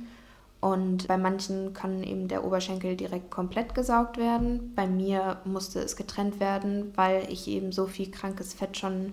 Und 0.61 1.07
bei 1.07 1.16
manchen 1.16 1.72
kann 1.72 2.03
eben 2.03 2.27
der 2.27 2.44
Oberschenkel 2.44 2.96
direkt 2.96 3.31
komplett 3.31 3.74
gesaugt 3.74 4.16
werden. 4.16 4.72
Bei 4.74 4.88
mir 4.88 5.37
musste 5.44 5.81
es 5.81 5.94
getrennt 5.94 6.40
werden, 6.40 6.92
weil 6.96 7.31
ich 7.31 7.46
eben 7.46 7.70
so 7.70 7.87
viel 7.87 8.11
krankes 8.11 8.55
Fett 8.55 8.77
schon 8.77 9.12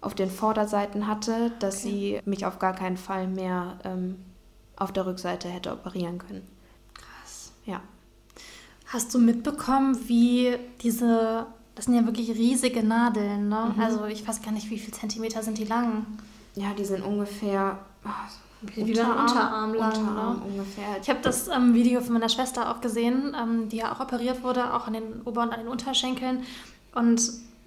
auf 0.00 0.14
den 0.14 0.30
Vorderseiten 0.30 1.06
hatte, 1.06 1.52
dass 1.58 1.84
okay. 1.84 2.20
sie 2.22 2.28
mich 2.28 2.46
auf 2.46 2.58
gar 2.58 2.74
keinen 2.74 2.96
Fall 2.96 3.26
mehr 3.26 3.78
ähm, 3.84 4.16
auf 4.76 4.92
der 4.92 5.06
Rückseite 5.06 5.48
hätte 5.48 5.72
operieren 5.72 6.18
können. 6.18 6.46
Krass. 6.94 7.52
Ja. 7.66 7.80
Hast 8.86 9.14
du 9.14 9.18
mitbekommen, 9.18 10.08
wie 10.08 10.56
diese, 10.82 11.46
das 11.74 11.84
sind 11.84 11.94
ja 11.94 12.04
wirklich 12.06 12.30
riesige 12.30 12.82
Nadeln, 12.82 13.48
ne? 13.48 13.72
Mhm. 13.74 13.80
Also 13.80 14.06
ich 14.06 14.26
weiß 14.26 14.42
gar 14.42 14.52
nicht, 14.52 14.70
wie 14.70 14.78
viele 14.78 14.92
Zentimeter 14.92 15.42
sind 15.42 15.58
die 15.58 15.64
lang? 15.64 16.06
Ja, 16.56 16.72
die 16.72 16.84
sind 16.84 17.02
ungefähr 17.02 17.78
oh, 18.04 18.08
wie 18.62 18.82
Unterarm, 18.82 19.20
Unterarm 19.20 19.74
lang. 19.74 19.98
Unterarm 19.98 20.38
ne? 20.38 20.44
ungefähr. 20.46 20.96
Ich 21.00 21.08
habe 21.10 21.20
das 21.22 21.48
ähm, 21.48 21.74
Video 21.74 22.00
von 22.00 22.14
meiner 22.14 22.28
Schwester 22.28 22.70
auch 22.70 22.80
gesehen, 22.80 23.36
ähm, 23.40 23.68
die 23.68 23.76
ja 23.76 23.92
auch 23.92 24.00
operiert 24.00 24.42
wurde, 24.42 24.74
auch 24.74 24.86
an 24.86 24.94
den 24.94 25.22
Ober- 25.24 25.42
und 25.42 25.52
an 25.52 25.60
den 25.60 25.68
Unterschenkeln. 25.68 26.42
Und 26.94 27.20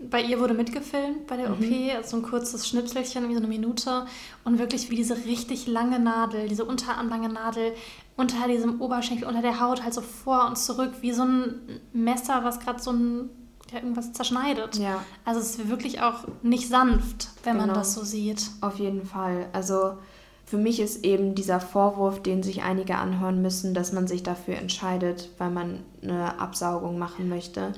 bei 0.10 0.22
ihr 0.22 0.40
wurde 0.40 0.54
mitgefilmt 0.54 1.28
bei 1.28 1.38
der 1.38 1.50
mhm. 1.50 1.56
OP, 1.56 2.06
so 2.06 2.18
ein 2.18 2.24
kurzes 2.24 2.68
Schnipselchen, 2.68 3.28
wie 3.30 3.34
so 3.34 3.40
eine 3.40 3.48
Minute. 3.48 4.06
Und 4.44 4.60
wirklich 4.60 4.90
wie 4.90 4.96
diese 4.96 5.26
richtig 5.26 5.68
lange 5.68 6.00
Nadel, 6.00 6.48
diese 6.48 6.66
unterarmlange 6.66 7.30
Nadel 7.30 7.74
unter 8.16 8.48
diesem 8.48 8.82
Oberschenkel, 8.82 9.28
unter 9.28 9.42
der 9.42 9.60
Haut, 9.60 9.84
halt 9.84 9.94
so 9.94 10.02
vor 10.02 10.48
und 10.48 10.58
zurück, 10.58 10.92
wie 11.02 11.12
so 11.12 11.24
ein 11.24 11.80
Messer, 11.94 12.44
was 12.44 12.60
gerade 12.60 12.82
so 12.82 12.92
ein, 12.92 13.30
ja, 13.72 13.80
irgendwas 13.80 14.14
zerschneidet. 14.14 14.78
Ja. 14.78 15.04
Also 15.26 15.40
es 15.40 15.56
ist 15.56 15.70
wirklich 15.70 16.02
auch 16.02 16.26
nicht 16.42 16.68
sanft, 16.68 17.30
wenn 17.44 17.54
genau. 17.54 17.68
man 17.68 17.76
das 17.76 17.94
so 17.94 18.04
sieht. 18.04 18.52
Auf 18.62 18.80
jeden 18.80 19.06
Fall. 19.06 19.48
Also 19.54 19.98
für 20.46 20.58
mich 20.58 20.80
ist 20.80 21.04
eben 21.04 21.36
dieser 21.36 21.60
Vorwurf, 21.60 22.22
den 22.22 22.44
sich 22.44 22.62
einige 22.64 22.96
anhören 22.98 23.42
müssen, 23.42 23.74
dass 23.74 23.94
man 23.94 24.08
sich 24.08 24.24
dafür 24.24 24.56
entscheidet, 24.56 25.30
weil 25.38 25.50
man 25.50 25.80
eine 26.02 26.40
Absaugung 26.40 27.00
machen 27.00 27.30
möchte. 27.30 27.74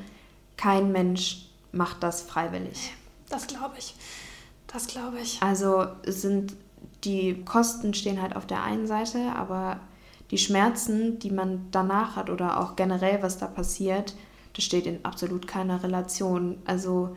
Kein 0.58 0.92
Mensch 0.92 1.46
macht 1.76 2.04
das 2.04 2.22
freiwillig. 2.22 2.94
Das 3.30 3.48
glaube 3.48 3.76
ich. 3.78 3.96
Das 4.68 4.88
glaube 4.88 5.20
ich. 5.20 5.42
Also 5.42 5.86
sind 6.06 6.54
die 7.04 7.44
Kosten 7.44 7.94
stehen 7.94 8.22
halt 8.22 8.36
auf 8.36 8.48
der 8.48 8.64
einen 8.64 8.88
Seite, 8.88 9.34
aber 9.36 9.80
die 10.32 10.38
Schmerzen, 10.38 11.20
die 11.20 11.30
man 11.30 11.68
danach 11.72 12.16
hat 12.16 12.30
oder 12.30 12.60
auch 12.60 12.76
generell, 12.76 13.22
was 13.22 13.38
da 13.38 13.48
passiert, 13.48 14.16
das 14.54 14.66
steht 14.66 14.88
in 14.88 15.04
absolut 15.06 15.48
keiner 15.48 15.84
Relation. 15.84 16.58
Also 16.66 17.16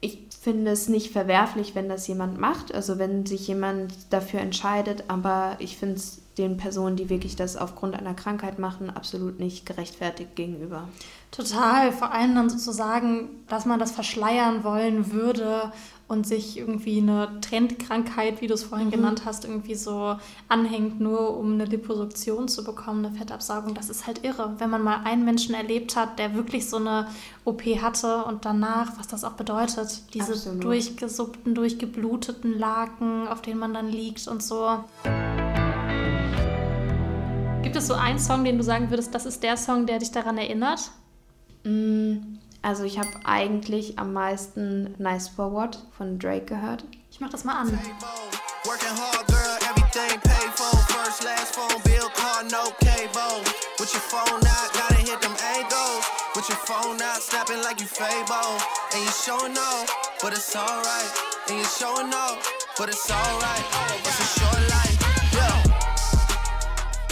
ich 0.00 0.20
finde 0.40 0.70
es 0.70 0.88
nicht 0.88 1.12
verwerflich, 1.12 1.74
wenn 1.74 1.88
das 1.88 2.06
jemand 2.06 2.38
macht, 2.38 2.74
also 2.74 2.98
wenn 2.98 3.26
sich 3.26 3.48
jemand 3.48 3.92
dafür 4.10 4.40
entscheidet, 4.40 5.04
aber 5.08 5.56
ich 5.58 5.76
finde 5.76 5.96
es 5.96 6.22
den 6.38 6.56
Personen, 6.56 6.96
die 6.96 7.10
wirklich 7.10 7.36
das 7.36 7.56
aufgrund 7.56 7.94
einer 7.94 8.14
Krankheit 8.14 8.58
machen, 8.58 8.90
absolut 8.90 9.38
nicht 9.38 9.66
gerechtfertigt 9.66 10.34
gegenüber. 10.34 10.88
Total, 11.30 11.92
vor 11.92 12.12
allem 12.12 12.34
dann 12.34 12.50
sozusagen, 12.50 13.28
dass 13.48 13.66
man 13.66 13.78
das 13.78 13.92
verschleiern 13.92 14.64
wollen 14.64 15.12
würde 15.12 15.72
und 16.06 16.26
sich 16.26 16.58
irgendwie 16.58 16.98
eine 16.98 17.40
Trendkrankheit, 17.40 18.40
wie 18.40 18.46
du 18.46 18.54
es 18.54 18.62
vorhin 18.62 18.88
mhm. 18.88 18.92
genannt 18.92 19.22
hast, 19.24 19.44
irgendwie 19.44 19.74
so 19.74 20.16
anhängt, 20.48 21.00
nur 21.00 21.36
um 21.36 21.54
eine 21.54 21.64
Liposuktion 21.64 22.46
zu 22.46 22.62
bekommen, 22.62 23.04
eine 23.04 23.16
Fettabsaugung. 23.16 23.74
Das 23.74 23.88
ist 23.88 24.06
halt 24.06 24.22
irre. 24.22 24.54
Wenn 24.58 24.70
man 24.70 24.82
mal 24.82 25.00
einen 25.04 25.24
Menschen 25.24 25.54
erlebt 25.54 25.96
hat, 25.96 26.18
der 26.18 26.34
wirklich 26.34 26.68
so 26.68 26.76
eine 26.76 27.08
OP 27.44 27.62
hatte 27.80 28.24
und 28.24 28.44
danach, 28.44 28.98
was 28.98 29.08
das 29.08 29.24
auch 29.24 29.32
bedeutet, 29.32 30.02
diese 30.12 30.34
Absolut. 30.34 30.62
durchgesuppten, 30.62 31.54
durchgebluteten 31.54 32.58
Laken, 32.58 33.26
auf 33.26 33.40
denen 33.40 33.58
man 33.58 33.72
dann 33.72 33.88
liegt 33.88 34.28
und 34.28 34.42
so. 34.42 34.84
Gibt 37.64 37.76
es 37.76 37.86
so 37.86 37.94
einen 37.94 38.18
Song, 38.18 38.44
den 38.44 38.58
du 38.58 38.62
sagen 38.62 38.90
würdest, 38.90 39.14
das 39.14 39.24
ist 39.24 39.42
der 39.42 39.56
Song, 39.56 39.86
der 39.86 39.98
dich 39.98 40.10
daran 40.10 40.36
erinnert? 40.36 40.90
Mm, 41.64 42.36
also 42.60 42.84
ich 42.84 42.98
habe 42.98 43.08
eigentlich 43.24 43.98
am 43.98 44.12
meisten 44.12 44.94
Nice 44.98 45.30
Forward 45.30 45.78
von 45.96 46.18
Drake 46.18 46.44
gehört. 46.44 46.84
Ich 47.10 47.20
mach 47.20 47.30
das 47.30 47.44
mal 47.44 47.54
an. 47.54 47.72
With 56.36 56.48
your 56.50 56.56
phone 56.56 57.00
out, 57.00 57.22
snapping 57.22 57.62
like 57.62 57.80
you 57.80 57.86
Fabo. 57.86 58.58
And 58.92 59.04
you 59.04 59.10
showing 59.12 59.56
off, 59.56 60.18
but 60.20 60.32
it's 60.32 60.56
alright. 60.56 61.12
And 61.48 61.58
you 61.58 61.64
showing 61.64 62.12
off, 62.12 62.42
but 62.76 62.88
it's 62.88 63.08
alright. 63.08 63.64
It's 64.04 64.18
a 64.18 64.40
short 64.40 64.68
life. 64.68 65.03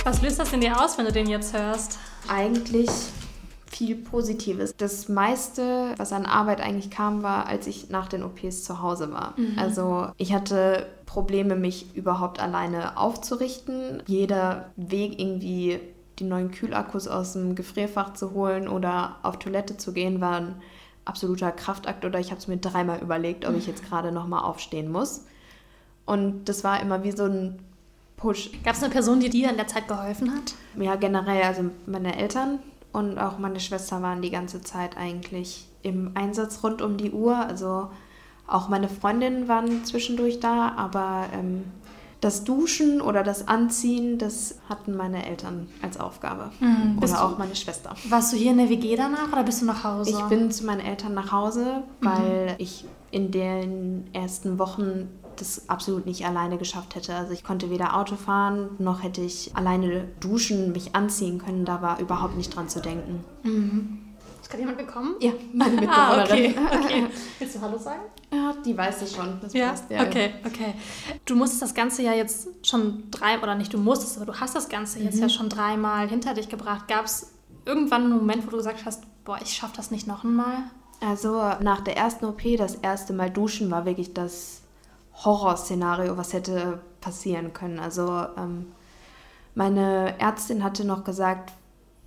Was 0.04 0.20
löst 0.20 0.40
das 0.40 0.52
in 0.52 0.60
dir 0.60 0.82
aus, 0.82 0.98
wenn 0.98 1.04
du 1.04 1.12
den 1.12 1.28
jetzt 1.28 1.56
hörst? 1.56 1.98
Eigentlich 2.26 2.90
viel 3.66 3.94
Positives. 3.94 4.74
Das 4.76 5.08
meiste, 5.08 5.94
was 5.96 6.12
an 6.12 6.26
Arbeit 6.26 6.60
eigentlich 6.60 6.90
kam, 6.90 7.22
war, 7.22 7.46
als 7.46 7.68
ich 7.68 7.88
nach 7.88 8.08
den 8.08 8.24
OPs 8.24 8.64
zu 8.64 8.82
Hause 8.82 9.12
war. 9.12 9.34
Mhm. 9.36 9.56
Also 9.56 10.08
ich 10.16 10.32
hatte 10.32 10.88
Probleme, 11.06 11.54
mich 11.54 11.94
überhaupt 11.94 12.40
alleine 12.40 12.96
aufzurichten. 12.98 14.02
Jeder 14.06 14.70
Weg 14.76 15.20
irgendwie 15.20 15.78
die 16.18 16.24
neuen 16.24 16.50
Kühlakkus 16.50 17.06
aus 17.06 17.34
dem 17.34 17.54
Gefrierfach 17.54 18.12
zu 18.14 18.32
holen 18.32 18.66
oder 18.66 19.16
auf 19.22 19.38
Toilette 19.38 19.76
zu 19.76 19.92
gehen, 19.92 20.20
war 20.20 20.36
ein 20.40 20.54
absoluter 21.04 21.52
Kraftakt 21.52 22.04
oder 22.04 22.18
ich 22.18 22.30
habe 22.30 22.40
es 22.40 22.48
mir 22.48 22.56
dreimal 22.58 23.00
überlegt, 23.00 23.46
ob 23.46 23.56
ich 23.56 23.66
jetzt 23.66 23.84
gerade 23.84 24.10
nochmal 24.10 24.42
aufstehen 24.42 24.90
muss. 24.90 25.24
Und 26.04 26.48
das 26.48 26.64
war 26.64 26.80
immer 26.80 27.04
wie 27.04 27.12
so 27.12 27.24
ein 27.24 27.58
Push. 28.22 28.50
Gab 28.62 28.74
es 28.74 28.82
eine 28.82 28.92
Person, 28.92 29.18
die 29.18 29.28
dir 29.28 29.50
in 29.50 29.56
der 29.56 29.66
Zeit 29.66 29.88
geholfen 29.88 30.32
hat? 30.32 30.54
Ja, 30.80 30.94
generell, 30.94 31.42
also 31.42 31.64
meine 31.86 32.16
Eltern 32.16 32.60
und 32.92 33.18
auch 33.18 33.38
meine 33.38 33.58
Schwester 33.58 34.00
waren 34.00 34.22
die 34.22 34.30
ganze 34.30 34.62
Zeit 34.62 34.96
eigentlich 34.96 35.68
im 35.82 36.12
Einsatz 36.14 36.62
rund 36.62 36.82
um 36.82 36.96
die 36.96 37.10
Uhr. 37.10 37.36
Also 37.36 37.90
auch 38.46 38.68
meine 38.68 38.88
Freundinnen 38.88 39.48
waren 39.48 39.84
zwischendurch 39.84 40.38
da, 40.38 40.72
aber 40.76 41.26
ähm, 41.34 41.64
das 42.20 42.44
Duschen 42.44 43.00
oder 43.00 43.24
das 43.24 43.48
Anziehen, 43.48 44.18
das 44.18 44.60
hatten 44.68 44.96
meine 44.96 45.26
Eltern 45.26 45.68
als 45.82 45.98
Aufgabe. 45.98 46.52
Mhm. 46.60 46.98
Oder 47.02 47.24
auch 47.24 47.38
meine 47.38 47.56
Schwester. 47.56 47.96
Warst 48.08 48.32
du 48.32 48.36
hier 48.36 48.52
in 48.52 48.58
der 48.58 48.68
WG 48.68 48.94
danach 48.94 49.32
oder 49.32 49.42
bist 49.42 49.62
du 49.62 49.66
nach 49.66 49.82
Hause? 49.82 50.10
Ich 50.10 50.22
bin 50.26 50.52
zu 50.52 50.64
meinen 50.64 50.80
Eltern 50.80 51.14
nach 51.14 51.32
Hause, 51.32 51.82
weil 52.00 52.50
mhm. 52.50 52.54
ich 52.58 52.84
in 53.10 53.32
den 53.32 54.08
ersten 54.12 54.60
Wochen 54.60 55.08
das 55.36 55.68
absolut 55.68 56.06
nicht 56.06 56.26
alleine 56.26 56.58
geschafft 56.58 56.94
hätte. 56.94 57.14
Also 57.14 57.32
ich 57.32 57.44
konnte 57.44 57.70
weder 57.70 57.96
Auto 57.96 58.16
fahren, 58.16 58.70
noch 58.78 59.02
hätte 59.02 59.20
ich 59.20 59.54
alleine 59.54 60.08
duschen, 60.20 60.72
mich 60.72 60.94
anziehen 60.94 61.38
können. 61.38 61.64
Da 61.64 61.82
war 61.82 62.00
überhaupt 62.00 62.36
nicht 62.36 62.54
dran 62.54 62.68
zu 62.68 62.80
denken. 62.80 63.24
Mhm. 63.42 63.98
Ist 64.40 64.50
gerade 64.50 64.62
jemand 64.62 64.78
gekommen? 64.78 65.14
Ja, 65.20 65.32
meine 65.52 65.80
Mitbewohnerin. 65.80 65.90
ah, 65.90 66.22
okay. 66.24 66.54
okay. 66.84 67.06
Willst 67.38 67.54
du 67.54 67.60
Hallo 67.60 67.78
sagen? 67.78 68.02
Ja, 68.32 68.54
die 68.64 68.76
weiß 68.76 69.02
es 69.02 69.14
schon. 69.14 69.38
Das 69.40 69.52
ja? 69.52 69.68
passt 69.68 69.90
ja. 69.90 70.02
Okay, 70.02 70.34
okay. 70.44 70.74
Du 71.26 71.36
musstest 71.36 71.62
das 71.62 71.74
Ganze 71.74 72.02
ja 72.02 72.12
jetzt 72.12 72.48
schon 72.66 73.10
drei, 73.10 73.38
oder 73.38 73.54
nicht 73.54 73.72
du 73.72 73.78
musstest, 73.78 74.16
aber 74.16 74.26
du 74.26 74.40
hast 74.40 74.56
das 74.56 74.68
Ganze 74.68 74.98
mhm. 74.98 75.04
jetzt 75.04 75.20
ja 75.20 75.28
schon 75.28 75.48
dreimal 75.48 76.08
hinter 76.08 76.34
dich 76.34 76.48
gebracht. 76.48 76.88
Gab 76.88 77.04
es 77.04 77.32
irgendwann 77.64 78.02
einen 78.02 78.16
Moment, 78.16 78.46
wo 78.46 78.50
du 78.50 78.56
gesagt 78.56 78.84
hast, 78.84 79.04
boah, 79.24 79.38
ich 79.42 79.52
schaffe 79.52 79.74
das 79.76 79.90
nicht 79.90 80.06
noch 80.06 80.24
einmal? 80.24 80.64
Also 81.00 81.42
nach 81.60 81.80
der 81.80 81.96
ersten 81.96 82.24
OP, 82.24 82.42
das 82.56 82.76
erste 82.76 83.12
Mal 83.12 83.30
duschen 83.30 83.70
war 83.70 83.84
wirklich 83.86 84.14
das 84.14 84.61
Horrorszenario, 85.14 86.16
was 86.16 86.32
hätte 86.32 86.80
passieren 87.00 87.52
können. 87.52 87.78
Also 87.78 88.26
ähm, 88.36 88.72
meine 89.54 90.18
Ärztin 90.18 90.64
hatte 90.64 90.84
noch 90.84 91.04
gesagt, 91.04 91.52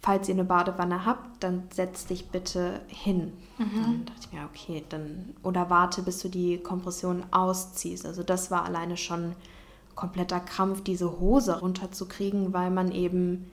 falls 0.02 0.28
ihr 0.30 0.36
eine 0.36 0.44
Badewanne 0.44 1.06
habt, 1.06 1.44
dann 1.44 1.64
setz 1.74 2.06
dich 2.06 2.30
bitte 2.30 2.82
hin. 2.88 3.34
Mhm. 3.58 3.84
Dann 3.84 4.06
dachte 4.06 4.20
ich 4.22 4.34
mir, 4.34 4.46
okay, 4.46 4.84
dann 4.90 5.34
oder 5.44 5.70
warte, 5.70 6.02
bis 6.02 6.20
du 6.20 6.30
die 6.30 6.58
Kompression 6.58 7.24
ausziehst. 7.32 8.06
Also 8.06 8.24
das 8.24 8.52
war 8.52 8.66
alleine 8.66 8.98
schon 8.98 9.36
kompletter 9.96 10.40
Krampf, 10.40 10.84
diese 10.84 11.20
Hose 11.20 11.60
runterzukriegen, 11.60 12.54
weil 12.54 12.70
man 12.70 12.92
eben 12.92 13.52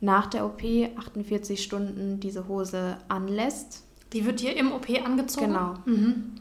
nach 0.00 0.26
der 0.26 0.46
OP 0.46 0.62
48 0.62 1.62
Stunden 1.62 2.20
diese 2.20 2.48
Hose 2.48 2.96
anlässt. 3.08 3.84
Die 4.12 4.24
wird 4.24 4.40
dir 4.40 4.56
im 4.56 4.72
OP 4.72 4.88
angezogen? 5.04 5.46
Genau. 5.46 5.74
Mhm. 5.84 6.34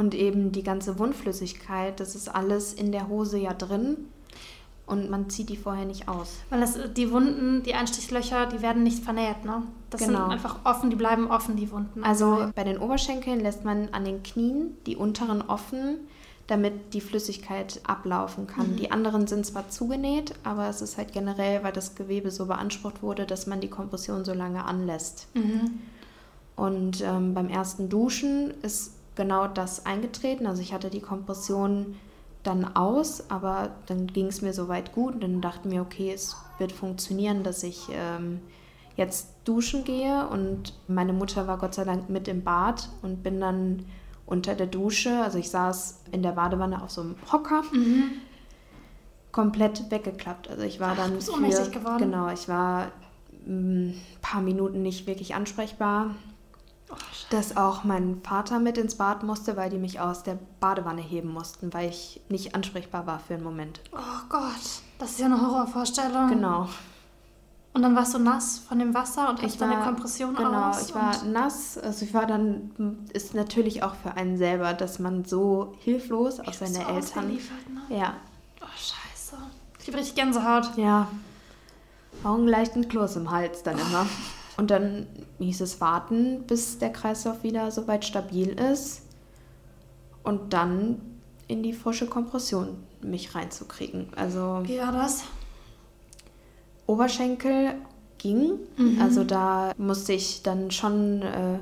Und 0.00 0.14
eben 0.14 0.50
die 0.50 0.62
ganze 0.62 0.98
Wundflüssigkeit, 0.98 2.00
das 2.00 2.14
ist 2.14 2.34
alles 2.34 2.72
in 2.72 2.90
der 2.90 3.08
Hose 3.08 3.36
ja 3.36 3.52
drin. 3.52 3.98
Und 4.86 5.10
man 5.10 5.28
zieht 5.28 5.50
die 5.50 5.58
vorher 5.58 5.84
nicht 5.84 6.08
aus. 6.08 6.38
Weil 6.48 6.60
das, 6.60 6.78
die 6.96 7.12
Wunden, 7.12 7.62
die 7.64 7.74
Einstichlöcher, 7.74 8.46
die 8.46 8.62
werden 8.62 8.82
nicht 8.82 9.04
vernäht, 9.04 9.44
ne? 9.44 9.62
Das 9.90 10.00
genau. 10.00 10.20
sind 10.20 10.30
einfach 10.30 10.60
offen, 10.64 10.88
die 10.88 10.96
bleiben 10.96 11.30
offen, 11.30 11.54
die 11.54 11.70
Wunden. 11.70 12.02
Also 12.02 12.48
bei 12.54 12.64
den 12.64 12.78
Oberschenkeln 12.78 13.40
lässt 13.40 13.66
man 13.66 13.90
an 13.92 14.06
den 14.06 14.22
Knien 14.22 14.78
die 14.86 14.96
unteren 14.96 15.42
offen, 15.42 15.98
damit 16.46 16.94
die 16.94 17.02
Flüssigkeit 17.02 17.82
ablaufen 17.86 18.46
kann. 18.46 18.72
Mhm. 18.72 18.76
Die 18.76 18.90
anderen 18.90 19.26
sind 19.26 19.44
zwar 19.44 19.68
zugenäht, 19.68 20.32
aber 20.44 20.70
es 20.70 20.80
ist 20.80 20.96
halt 20.96 21.12
generell, 21.12 21.62
weil 21.62 21.72
das 21.72 21.94
Gewebe 21.94 22.30
so 22.30 22.46
beansprucht 22.46 23.02
wurde, 23.02 23.26
dass 23.26 23.46
man 23.46 23.60
die 23.60 23.68
Kompression 23.68 24.24
so 24.24 24.32
lange 24.32 24.64
anlässt. 24.64 25.28
Mhm. 25.34 25.78
Und 26.56 27.02
ähm, 27.02 27.34
beim 27.34 27.50
ersten 27.50 27.90
Duschen 27.90 28.54
ist 28.62 28.94
genau 29.14 29.46
das 29.46 29.86
eingetreten. 29.86 30.46
Also 30.46 30.62
ich 30.62 30.72
hatte 30.72 30.90
die 30.90 31.00
Kompression 31.00 31.96
dann 32.42 32.76
aus, 32.76 33.30
aber 33.30 33.70
dann 33.86 34.06
ging 34.06 34.26
es 34.26 34.40
mir 34.40 34.52
soweit 34.52 34.92
gut 34.92 35.14
und 35.14 35.22
dann 35.22 35.40
dachte 35.40 35.68
mir, 35.68 35.82
okay, 35.82 36.12
es 36.12 36.36
wird 36.58 36.72
funktionieren, 36.72 37.42
dass 37.42 37.62
ich 37.62 37.88
ähm, 37.92 38.40
jetzt 38.96 39.28
duschen 39.44 39.84
gehe 39.84 40.26
und 40.28 40.74
meine 40.88 41.12
Mutter 41.12 41.46
war 41.46 41.58
Gott 41.58 41.74
sei 41.74 41.84
Dank 41.84 42.08
mit 42.08 42.28
im 42.28 42.42
Bad 42.42 42.88
und 43.02 43.22
bin 43.22 43.40
dann 43.40 43.84
unter 44.26 44.54
der 44.54 44.66
Dusche, 44.66 45.22
also 45.22 45.38
ich 45.38 45.50
saß 45.50 46.04
in 46.12 46.22
der 46.22 46.32
Badewanne 46.32 46.82
auf 46.82 46.90
so 46.90 47.00
einem 47.02 47.16
Hocker, 47.30 47.62
mhm. 47.72 48.12
komplett 49.32 49.90
weggeklappt. 49.90 50.48
Also 50.48 50.62
ich 50.62 50.80
war 50.80 50.92
Ach, 50.92 50.96
dann 50.96 51.20
für, 51.20 51.70
geworden. 51.70 51.98
genau, 51.98 52.30
ich 52.30 52.48
war 52.48 52.92
ein 53.46 53.88
mm, 53.88 53.94
paar 54.22 54.40
Minuten 54.40 54.82
nicht 54.82 55.06
wirklich 55.06 55.34
ansprechbar 55.34 56.14
dass 57.30 57.56
auch 57.56 57.84
mein 57.84 58.20
Vater 58.22 58.58
mit 58.58 58.76
ins 58.76 58.96
Bad 58.96 59.22
musste, 59.22 59.56
weil 59.56 59.70
die 59.70 59.78
mich 59.78 60.00
aus 60.00 60.22
der 60.22 60.38
Badewanne 60.58 61.00
heben 61.00 61.32
mussten, 61.32 61.72
weil 61.72 61.88
ich 61.88 62.20
nicht 62.28 62.54
ansprechbar 62.54 63.06
war 63.06 63.20
für 63.20 63.34
einen 63.34 63.44
Moment. 63.44 63.80
Oh 63.92 64.26
Gott, 64.28 64.82
das 64.98 65.12
ist 65.12 65.20
ja 65.20 65.26
eine 65.26 65.40
Horrorvorstellung. 65.40 66.28
Genau. 66.28 66.68
Und 67.72 67.82
dann 67.82 67.94
warst 67.94 68.14
du 68.14 68.18
nass 68.18 68.58
von 68.58 68.80
dem 68.80 68.94
Wasser 68.94 69.30
und 69.30 69.40
hast 69.42 69.60
deine 69.60 69.80
Kompression 69.82 70.34
genau, 70.34 70.70
aus? 70.70 70.88
Genau, 70.88 71.10
ich 71.12 71.22
war 71.22 71.24
nass. 71.24 71.78
Also 71.78 72.04
ich 72.04 72.12
war 72.12 72.26
dann, 72.26 73.06
ist 73.12 73.32
natürlich 73.34 73.84
auch 73.84 73.94
für 73.94 74.14
einen 74.14 74.36
selber, 74.36 74.74
dass 74.74 74.98
man 74.98 75.24
so 75.24 75.74
hilflos 75.78 76.40
auf 76.40 76.54
seine 76.54 76.84
Eltern... 76.88 77.28
Ne? 77.28 77.96
Ja. 77.96 78.14
Oh, 78.60 78.66
scheiße. 78.76 79.36
Ich 79.78 79.86
habe 79.86 79.98
richtig 79.98 80.16
Gänsehaut. 80.16 80.76
Ja. 80.76 81.06
Einen 82.24 82.48
leichten 82.48 82.88
Kloß 82.88 83.16
im 83.16 83.30
Hals 83.30 83.62
dann 83.62 83.78
immer. 83.78 84.04
Und 84.60 84.70
dann 84.70 85.06
hieß 85.38 85.62
es 85.62 85.80
warten, 85.80 86.42
bis 86.46 86.76
der 86.76 86.92
Kreislauf 86.92 87.42
wieder 87.42 87.70
soweit 87.70 88.04
stabil 88.04 88.50
ist 88.50 89.00
und 90.22 90.52
dann 90.52 91.00
in 91.48 91.62
die 91.62 91.72
frische 91.72 92.06
Kompression 92.06 92.76
mich 93.00 93.34
reinzukriegen. 93.34 94.08
Also 94.16 94.60
Wie 94.64 94.78
war 94.78 94.92
das? 94.92 95.22
Oberschenkel 96.84 97.72
ging. 98.18 98.58
Mhm. 98.76 99.00
Also 99.00 99.24
da 99.24 99.72
musste 99.78 100.12
ich 100.12 100.42
dann 100.42 100.70
schon 100.70 101.22
äh, 101.22 101.60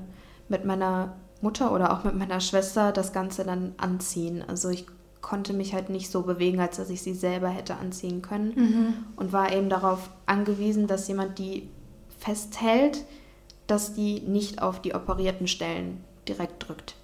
mit 0.48 0.64
meiner 0.64 1.14
Mutter 1.40 1.72
oder 1.72 1.92
auch 1.92 2.02
mit 2.02 2.16
meiner 2.16 2.40
Schwester 2.40 2.90
das 2.90 3.12
Ganze 3.12 3.44
dann 3.44 3.74
anziehen. 3.76 4.42
Also 4.44 4.70
ich 4.70 4.86
konnte 5.20 5.52
mich 5.52 5.72
halt 5.72 5.88
nicht 5.88 6.10
so 6.10 6.22
bewegen, 6.22 6.58
als 6.58 6.78
dass 6.78 6.90
ich 6.90 7.00
sie 7.00 7.14
selber 7.14 7.48
hätte 7.48 7.76
anziehen 7.76 8.22
können. 8.22 8.54
Mhm. 8.56 8.94
Und 9.14 9.32
war 9.32 9.52
eben 9.52 9.68
darauf 9.68 10.10
angewiesen, 10.26 10.88
dass 10.88 11.06
jemand 11.06 11.38
die 11.38 11.68
festhält, 12.18 13.04
dass 13.66 13.94
die 13.94 14.20
nicht 14.20 14.62
auf 14.62 14.82
die 14.82 14.94
operierten 14.94 15.46
Stellen 15.46 16.02
direkt 16.26 16.68
drückt. 16.68 16.94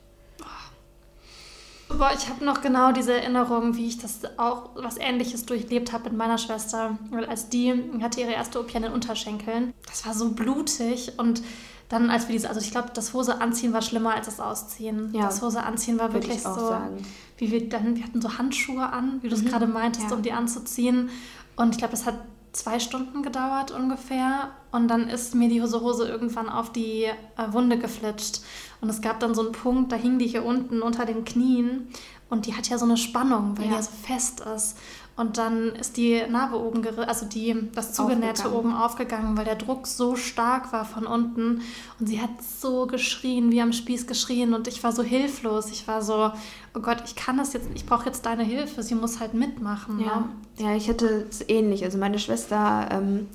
Boah, 1.89 2.11
ich 2.17 2.29
habe 2.29 2.45
noch 2.45 2.61
genau 2.61 2.93
diese 2.93 3.13
Erinnerung, 3.13 3.77
wie 3.77 3.87
ich 3.87 3.99
das 3.99 4.21
auch 4.39 4.71
was 4.75 4.97
Ähnliches 4.97 5.47
durchlebt 5.47 5.93
habe 5.93 6.05
mit 6.05 6.19
meiner 6.19 6.39
Schwester. 6.39 6.99
Weil 7.11 7.27
als 7.27 7.49
die 7.51 7.73
hatte 8.03 8.21
ihre 8.21 8.33
erste 8.33 8.61
OP 8.61 8.75
an 8.75 8.83
den 8.83 8.93
Unterschenkeln. 8.93 9.75
Das 9.87 10.07
war 10.07 10.15
so 10.15 10.31
blutig 10.31 11.19
und 11.19 11.43
dann 11.89 12.11
als 12.11 12.27
wir 12.29 12.33
diese, 12.33 12.49
also 12.49 12.61
ich 12.61 12.71
glaube, 12.71 12.89
das 12.95 13.13
Hose 13.13 13.41
anziehen 13.41 13.73
war 13.73 13.83
schlimmer 13.83 14.15
als 14.15 14.27
das 14.27 14.41
Ausziehen. 14.41 15.15
Ja, 15.15 15.27
das 15.27 15.43
Hose 15.43 15.63
anziehen 15.63 15.99
war 15.99 16.13
wirklich 16.13 16.41
so, 16.43 16.55
sagen. 16.55 17.05
wie 17.37 17.51
wir 17.51 17.69
dann, 17.69 17.97
wir 17.97 18.05
hatten 18.05 18.23
so 18.23 18.39
Handschuhe 18.39 18.91
an, 18.91 19.19
wie 19.23 19.29
du 19.29 19.35
es 19.35 19.43
mhm. 19.43 19.49
gerade 19.49 19.67
meintest, 19.67 20.11
ja. 20.11 20.17
um 20.17 20.23
die 20.23 20.33
anzuziehen. 20.33 21.11
Und 21.57 21.73
ich 21.73 21.79
glaube, 21.79 21.93
das 21.93 22.07
hat 22.07 22.17
zwei 22.55 22.79
Stunden 22.79 23.23
gedauert 23.23 23.71
ungefähr. 23.71 24.51
Und 24.73 24.89
dann 24.89 25.09
ist 25.09 25.35
mir 25.35 25.49
die 25.49 25.63
Hose, 25.63 25.81
Hose 25.81 26.09
irgendwann 26.09 26.49
auf 26.49 26.73
die 26.73 27.05
äh, 27.05 27.13
Wunde 27.53 27.79
geflitscht. 27.79 28.41
Und 28.81 28.89
es 28.89 29.01
gab 29.01 29.21
dann 29.21 29.35
so 29.35 29.43
einen 29.43 29.53
Punkt, 29.53 29.93
da 29.93 29.97
hing 29.97 30.19
die 30.19 30.27
hier 30.27 30.45
unten 30.45 30.83
unter 30.83 31.05
den 31.05 31.25
Knien. 31.25 31.89
Und 32.31 32.47
die 32.47 32.55
hat 32.55 32.69
ja 32.69 32.79
so 32.79 32.85
eine 32.85 32.97
Spannung, 32.97 33.57
weil 33.57 33.65
ja. 33.65 33.71
die 33.71 33.77
ja 33.77 33.83
so 33.83 33.91
fest 33.91 34.41
ist. 34.41 34.77
Und 35.17 35.39
dann 35.39 35.69
ist 35.77 35.97
die 35.97 36.23
Narbe 36.29 36.59
oben, 36.59 36.85
also 36.99 37.27
die, 37.27 37.69
das 37.73 37.93
Zugenähte 37.93 38.53
oben 38.53 38.75
aufgegangen, 38.75 39.37
weil 39.37 39.45
der 39.45 39.55
Druck 39.55 39.87
so 39.87 40.17
stark 40.17 40.73
war 40.73 40.85
von 40.85 41.07
unten. 41.07 41.61
Und 42.01 42.09
sie 42.09 42.21
hat 42.21 42.31
so 42.43 42.87
geschrien, 42.87 43.53
wie 43.53 43.63
am 43.63 43.73
Spieß 43.73 44.09
geschrien. 44.09 44.55
Und 44.55 44.67
ich 44.67 44.83
war 44.83 44.91
so 44.91 45.05
hilflos. 45.05 45.71
Ich 45.71 45.87
war 45.87 46.03
so, 46.03 46.33
oh 46.75 46.81
Gott, 46.81 47.03
ich 47.05 47.15
kann 47.15 47.37
das 47.37 47.53
jetzt, 47.53 47.69
ich 47.75 47.87
brauche 47.87 48.07
jetzt 48.07 48.27
deine 48.27 48.43
Hilfe. 48.43 48.83
Sie 48.83 48.97
muss 48.97 49.21
halt 49.21 49.35
mitmachen. 49.35 50.01
Ja, 50.01 50.17
ne? 50.17 50.29
ja 50.59 50.75
ich 50.75 50.89
hatte 50.89 51.27
es 51.31 51.49
ähnlich. 51.49 51.85
Also 51.85 51.97
meine 51.97 52.19
Schwester 52.19 52.89
ähm, 52.91 53.29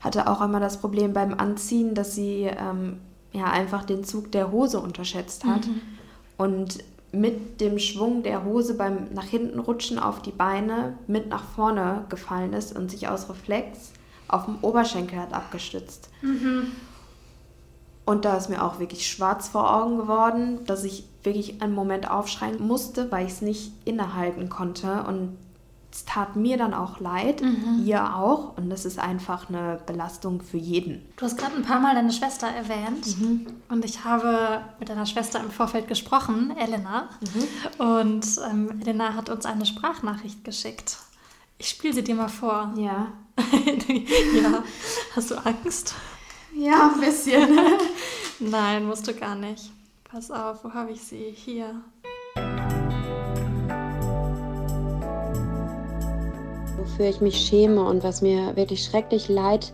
hatte 0.00 0.26
auch 0.26 0.40
einmal 0.40 0.62
das 0.62 0.80
Problem 0.80 1.12
beim 1.12 1.34
Anziehen, 1.34 1.94
dass 1.94 2.14
sie 2.14 2.44
ähm, 2.44 2.96
ja 3.32 3.44
einfach 3.44 3.84
den 3.84 4.04
Zug 4.04 4.32
der 4.32 4.50
Hose 4.52 4.80
unterschätzt 4.80 5.44
hat. 5.44 5.66
Mhm. 5.66 5.82
Und 6.38 6.78
mit 7.12 7.60
dem 7.60 7.78
Schwung 7.78 8.22
der 8.22 8.44
Hose 8.44 8.74
beim 8.74 9.12
nach 9.12 9.24
hinten 9.24 9.58
rutschen 9.58 9.98
auf 9.98 10.22
die 10.22 10.30
Beine 10.30 10.96
mit 11.06 11.28
nach 11.28 11.44
vorne 11.44 12.04
gefallen 12.08 12.52
ist 12.52 12.76
und 12.76 12.90
sich 12.90 13.08
aus 13.08 13.28
Reflex 13.28 13.92
auf 14.28 14.44
dem 14.44 14.58
Oberschenkel 14.62 15.18
hat 15.18 15.32
abgestützt. 15.32 16.08
Mhm. 16.22 16.68
Und 18.04 18.24
da 18.24 18.36
ist 18.36 18.48
mir 18.48 18.64
auch 18.64 18.78
wirklich 18.78 19.06
schwarz 19.06 19.48
vor 19.48 19.74
Augen 19.74 19.98
geworden, 19.98 20.64
dass 20.66 20.84
ich 20.84 21.04
wirklich 21.22 21.62
einen 21.62 21.74
Moment 21.74 22.10
aufschreien 22.10 22.60
musste, 22.60 23.10
weil 23.12 23.26
ich 23.26 23.32
es 23.32 23.42
nicht 23.42 23.72
innehalten 23.84 24.48
konnte. 24.48 25.04
Und 25.04 25.36
es 25.92 26.04
tat 26.04 26.36
mir 26.36 26.56
dann 26.56 26.72
auch 26.72 27.00
leid, 27.00 27.42
mhm. 27.42 27.82
ihr 27.84 28.14
auch. 28.16 28.56
Und 28.56 28.70
das 28.70 28.84
ist 28.84 28.98
einfach 28.98 29.48
eine 29.48 29.80
Belastung 29.86 30.40
für 30.40 30.56
jeden. 30.56 31.02
Du 31.16 31.24
hast 31.24 31.36
gerade 31.36 31.56
ein 31.56 31.62
paar 31.62 31.80
Mal 31.80 31.94
deine 31.94 32.12
Schwester 32.12 32.46
erwähnt. 32.46 33.18
Mhm. 33.18 33.46
Und 33.68 33.84
ich 33.84 34.04
habe 34.04 34.62
mit 34.78 34.88
deiner 34.88 35.06
Schwester 35.06 35.40
im 35.40 35.50
Vorfeld 35.50 35.88
gesprochen, 35.88 36.54
Elena. 36.56 37.08
Mhm. 37.20 37.84
Und 37.84 38.26
ähm, 38.48 38.80
Elena 38.80 39.14
hat 39.14 39.28
uns 39.28 39.46
eine 39.46 39.66
Sprachnachricht 39.66 40.44
geschickt. 40.44 40.98
Ich 41.58 41.68
spiele 41.68 41.92
sie 41.92 42.04
dir 42.04 42.14
mal 42.14 42.28
vor. 42.28 42.72
Ja. 42.76 43.08
ja. 43.38 44.62
Hast 45.14 45.30
du 45.30 45.34
Angst? 45.44 45.94
Ja, 46.54 46.92
ein 46.94 47.00
bisschen. 47.00 47.58
Nein, 48.40 48.86
musst 48.86 49.06
du 49.06 49.14
gar 49.14 49.34
nicht. 49.34 49.70
Pass 50.04 50.30
auf, 50.30 50.64
wo 50.64 50.72
habe 50.72 50.92
ich 50.92 51.02
sie? 51.02 51.32
Hier. 51.36 51.80
Wofür 57.00 57.08
ich 57.08 57.22
mich 57.22 57.40
schäme 57.40 57.82
und 57.82 58.04
was 58.04 58.20
mir 58.20 58.56
wirklich 58.56 58.84
schrecklich 58.84 59.30
leid 59.30 59.72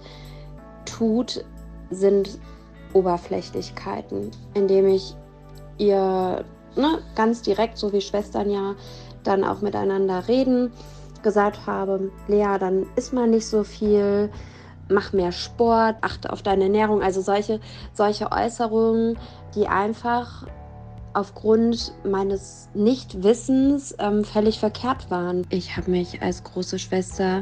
tut, 0.85 1.45
sind 1.91 2.39
Oberflächlichkeiten, 2.93 4.31
indem 4.55 4.87
ich 4.87 5.17
ihr 5.77 6.45
ne, 6.77 6.99
ganz 7.17 7.43
direkt, 7.43 7.79
so 7.79 7.93
wie 7.93 8.01
Schwestern 8.01 8.49
ja 8.49 8.77
dann 9.25 9.43
auch 9.43 9.61
miteinander 9.61 10.29
reden, 10.29 10.71
gesagt 11.25 11.67
habe, 11.67 12.13
Lea, 12.29 12.59
dann 12.61 12.87
isst 12.95 13.13
mal 13.13 13.27
nicht 13.27 13.47
so 13.49 13.65
viel, 13.65 14.31
mach 14.89 15.13
mehr 15.13 15.33
Sport, 15.33 15.97
achte 16.03 16.33
auf 16.33 16.43
deine 16.43 16.65
Ernährung, 16.65 17.03
also 17.03 17.23
solche, 17.23 17.59
solche 17.93 18.31
Äußerungen, 18.31 19.19
die 19.57 19.67
einfach 19.67 20.47
aufgrund 21.17 21.95
meines 22.05 22.69
Nichtwissens 22.75 23.97
ähm, 23.99 24.23
völlig 24.23 24.61
verkehrt 24.61 25.11
waren. 25.11 25.47
Ich 25.49 25.75
habe 25.75 25.91
mich 25.91 26.21
als 26.21 26.45
große 26.45 26.79
Schwester 26.79 27.41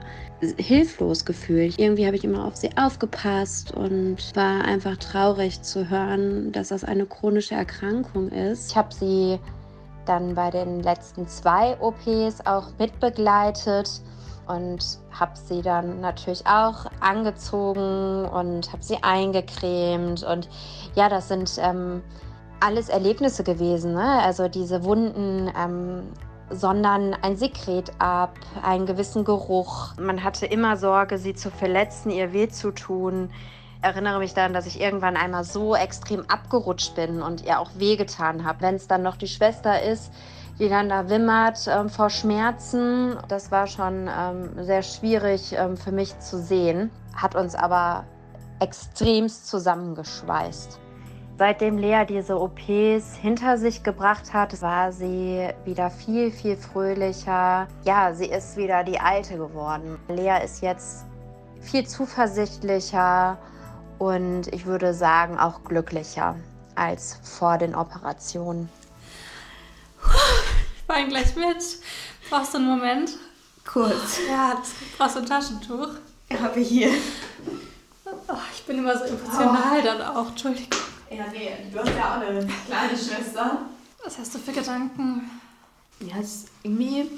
hilflos 0.59 1.25
gefühlt. 1.25 1.77
Irgendwie 1.77 2.07
habe 2.07 2.15
ich 2.15 2.23
immer 2.23 2.45
auf 2.45 2.55
sie 2.55 2.71
aufgepasst 2.77 3.73
und 3.73 4.19
war 4.37 4.65
einfach 4.65 4.97
traurig 4.99 5.61
zu 5.63 5.91
hören, 5.91 6.53
dass 6.53 6.69
das 6.69 6.85
eine 6.85 7.05
chronische 7.05 7.57
Erkrankung 7.57 8.29
ist. 8.29 8.71
Ich 8.71 8.77
habe 8.77 8.95
sie 8.95 9.41
dann 10.07 10.37
bei 10.37 10.51
den 10.51 10.81
letzten 10.85 11.27
zwei 11.27 11.77
OPs 11.81 12.47
auch 12.47 12.69
mitbegleitet 12.79 13.91
und 14.47 14.99
habe 15.11 15.33
sie 15.35 15.63
dann 15.63 16.01
natürlich 16.01 16.47
auch 16.47 16.87
angezogen 17.01 18.27
und 18.27 18.73
habe 18.73 18.83
sie 18.83 18.99
eingecremt 19.03 20.23
und 20.23 20.49
ja, 20.95 21.09
das 21.09 21.27
sind 21.29 21.51
ähm, 21.59 22.03
alles 22.65 22.89
Erlebnisse 22.89 23.45
gewesen. 23.45 23.93
Ne? 23.93 24.23
Also 24.23 24.49
diese 24.49 24.85
Wunden 24.85 25.53
ähm, 25.57 26.03
sondern 26.51 27.15
ein 27.15 27.37
Sekret 27.37 27.91
ab, 27.99 28.39
einen 28.63 28.87
gewissen 28.87 29.25
Geruch. 29.25 29.97
Man 29.99 30.23
hatte 30.25 30.47
immer 30.47 30.77
Sorge, 30.77 31.19
sie 31.19 31.35
zu 31.35 31.51
verletzen, 31.51 32.11
ihr 32.11 32.33
weh 32.33 32.49
zu 32.49 32.71
tun. 32.71 33.31
Ich 33.79 33.85
erinnere 33.85 34.19
mich 34.19 34.35
daran, 34.35 34.55
dass 34.55 34.67
ich 34.67 34.81
irgendwann 34.81 35.17
einmal 35.17 35.45
so 35.45 35.75
extrem 35.75 36.25
abgerutscht 36.29 36.95
bin 36.95 37.23
und 37.23 37.45
ihr 37.45 37.61
auch 37.61 37.71
wehgetan 37.77 38.45
habe. 38.45 38.63
Wenn 38.63 38.77
es 38.77 38.87
dann 38.87 39.03
noch 39.03 39.17
die 39.17 39.29
Schwester 39.29 39.83
ist, 39.83 40.13
die 40.59 40.69
dann 40.69 40.89
da 40.89 41.09
wimmert 41.09 41.67
ähm, 41.67 41.89
vor 41.89 42.11
Schmerzen, 42.11 43.17
das 43.29 43.51
war 43.51 43.67
schon 43.67 44.09
ähm, 44.09 44.65
sehr 44.65 44.83
schwierig 44.83 45.55
ähm, 45.57 45.77
für 45.77 45.93
mich 45.93 46.19
zu 46.21 46.39
sehen, 46.39 46.91
hat 47.15 47.35
uns 47.35 47.55
aber 47.55 48.05
extremst 48.61 49.49
zusammengeschweißt. 49.49 50.79
Seitdem 51.37 51.79
Lea 51.79 52.05
diese 52.09 52.39
OPs 52.41 53.17
hinter 53.21 53.59
sich 53.59 53.83
gebracht 53.83 54.33
hat, 54.33 54.63
war 54.63 54.93
sie 54.93 55.49
wieder 55.65 55.91
viel, 55.91 56.31
viel 56.31 56.57
fröhlicher. 56.57 57.67
Ja, 57.85 58.15
sie 58.15 58.27
ist 58.27 58.57
wieder 58.57 58.85
die 58.85 59.01
Alte 59.01 59.37
geworden. 59.37 59.99
Lea 60.09 60.45
ist 60.45 60.63
jetzt 60.63 61.05
viel 61.61 61.89
zuversichtlicher 61.89 63.37
und 63.99 64.47
ich 64.53 64.65
würde 64.67 64.95
sagen 64.95 65.37
auch 65.37 65.65
glücklicher 65.65 66.37
als 66.77 67.19
vor 67.25 67.59
den 67.59 67.75
Operationen. 67.75 68.69
Ich 70.77 70.89
weine 70.89 71.09
gleich 71.09 71.35
mit. 71.35 71.79
Brauchst 72.31 72.55
du 72.55 72.59
einen 72.59 72.69
Moment? 72.69 73.11
Kurz. 73.67 74.21
Ja, 74.29 74.63
brauchst 74.97 75.17
du 75.17 75.21
ein 75.21 75.27
Taschentuch? 75.27 75.89
Ich 76.29 76.39
habe 76.39 76.61
hier. 76.61 76.91
Oh, 78.07 78.35
ich 78.55 78.65
bin 78.67 78.79
immer 78.79 78.97
so 78.97 79.05
emotional 79.05 79.81
oh. 79.81 79.85
dann 79.85 80.03
auch. 80.03 80.29
Entschuldigung. 80.29 80.79
Ja, 81.17 81.27
nee, 81.33 81.51
du 81.73 81.79
hast 81.79 81.97
ja 81.97 82.17
auch 82.17 82.21
eine 82.21 82.47
kleine 82.67 82.99
Schwester. 82.99 83.67
Was 84.03 84.19
hast 84.19 84.35
du 84.35 84.39
für 84.39 84.53
Gedanken? 84.53 85.31
Ja, 86.01 86.17
es 86.21 86.35
ist 86.35 86.49
irgendwie 86.63 87.09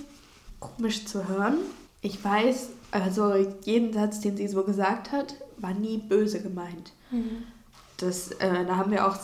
komisch 0.61 1.06
zu 1.06 1.26
hören. 1.26 1.59
Ich 2.02 2.22
weiß, 2.22 2.68
also 2.90 3.35
jeden 3.64 3.92
Satz, 3.92 4.20
den 4.20 4.37
sie 4.37 4.48
so 4.48 4.62
gesagt 4.64 5.12
hat, 5.12 5.35
war 5.56 5.72
nie 5.72 5.98
böse 5.98 6.42
gemeint. 6.42 6.92
Mhm. 7.11 7.44
Das, 7.96 8.32
äh, 8.32 8.66
da 8.66 8.76
haben 8.76 8.90
wir 8.90 9.06
auch 9.06 9.16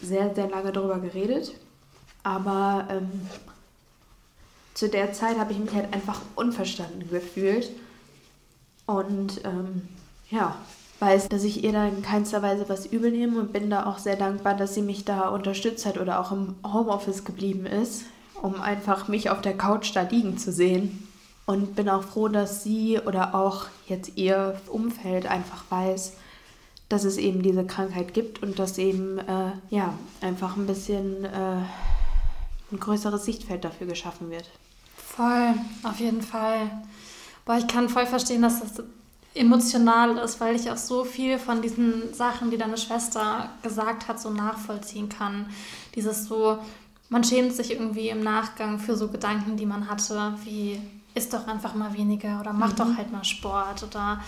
sehr, 0.00 0.34
sehr 0.34 0.48
lange 0.48 0.72
drüber 0.72 1.00
geredet. 1.00 1.52
Aber 2.22 2.86
ähm, 2.90 3.28
zu 4.74 4.88
der 4.88 5.12
Zeit 5.12 5.38
habe 5.38 5.52
ich 5.52 5.58
mich 5.58 5.72
halt 5.74 5.92
einfach 5.92 6.20
unverstanden 6.36 7.08
gefühlt. 7.10 7.70
Und 8.86 9.44
ähm, 9.44 9.88
ja, 10.30 10.56
weiß, 11.02 11.28
dass 11.28 11.42
ich 11.42 11.64
ihr 11.64 11.72
da 11.72 11.84
in 11.84 12.00
keinster 12.00 12.42
Weise 12.42 12.68
was 12.68 12.86
übel 12.86 13.10
nehme 13.10 13.40
und 13.40 13.52
bin 13.52 13.68
da 13.68 13.86
auch 13.86 13.98
sehr 13.98 14.14
dankbar, 14.14 14.54
dass 14.54 14.74
sie 14.74 14.82
mich 14.82 15.04
da 15.04 15.30
unterstützt 15.30 15.84
hat 15.84 15.98
oder 15.98 16.20
auch 16.20 16.30
im 16.30 16.54
Homeoffice 16.64 17.24
geblieben 17.24 17.66
ist, 17.66 18.04
um 18.40 18.60
einfach 18.60 19.08
mich 19.08 19.28
auf 19.28 19.40
der 19.40 19.56
Couch 19.56 19.90
da 19.96 20.02
liegen 20.02 20.38
zu 20.38 20.52
sehen. 20.52 21.08
Und 21.44 21.74
bin 21.74 21.88
auch 21.88 22.04
froh, 22.04 22.28
dass 22.28 22.62
sie 22.62 23.00
oder 23.04 23.34
auch 23.34 23.66
jetzt 23.88 24.16
ihr 24.16 24.60
Umfeld 24.68 25.26
einfach 25.26 25.64
weiß, 25.70 26.12
dass 26.88 27.02
es 27.02 27.16
eben 27.16 27.42
diese 27.42 27.64
Krankheit 27.66 28.14
gibt 28.14 28.40
und 28.40 28.60
dass 28.60 28.78
eben 28.78 29.18
äh, 29.18 29.50
ja 29.70 29.94
einfach 30.20 30.56
ein 30.56 30.68
bisschen 30.68 31.24
äh, 31.24 31.56
ein 32.70 32.78
größeres 32.78 33.24
Sichtfeld 33.24 33.64
dafür 33.64 33.88
geschaffen 33.88 34.30
wird. 34.30 34.48
Voll, 34.96 35.54
auf 35.82 35.98
jeden 35.98 36.22
Fall. 36.22 36.70
Boah, 37.44 37.56
ich 37.58 37.66
kann 37.66 37.88
voll 37.88 38.06
verstehen, 38.06 38.42
dass 38.42 38.60
das 38.60 38.84
emotional 39.34 40.18
ist, 40.18 40.40
weil 40.40 40.56
ich 40.56 40.70
auch 40.70 40.76
so 40.76 41.04
viel 41.04 41.38
von 41.38 41.62
diesen 41.62 42.12
Sachen, 42.12 42.50
die 42.50 42.58
deine 42.58 42.76
Schwester 42.76 43.50
gesagt 43.62 44.08
hat, 44.08 44.20
so 44.20 44.30
nachvollziehen 44.30 45.08
kann. 45.08 45.46
Dieses 45.94 46.26
so, 46.26 46.58
man 47.08 47.24
schämt 47.24 47.54
sich 47.54 47.70
irgendwie 47.70 48.08
im 48.08 48.22
Nachgang 48.22 48.78
für 48.78 48.96
so 48.96 49.08
Gedanken, 49.08 49.56
die 49.56 49.66
man 49.66 49.88
hatte, 49.88 50.34
wie 50.44 50.80
isst 51.14 51.32
doch 51.32 51.46
einfach 51.46 51.74
mal 51.74 51.94
weniger 51.94 52.40
oder 52.40 52.52
mach 52.52 52.72
mhm. 52.72 52.76
doch 52.76 52.96
halt 52.96 53.12
mal 53.12 53.24
Sport 53.24 53.82
oder 53.82 54.20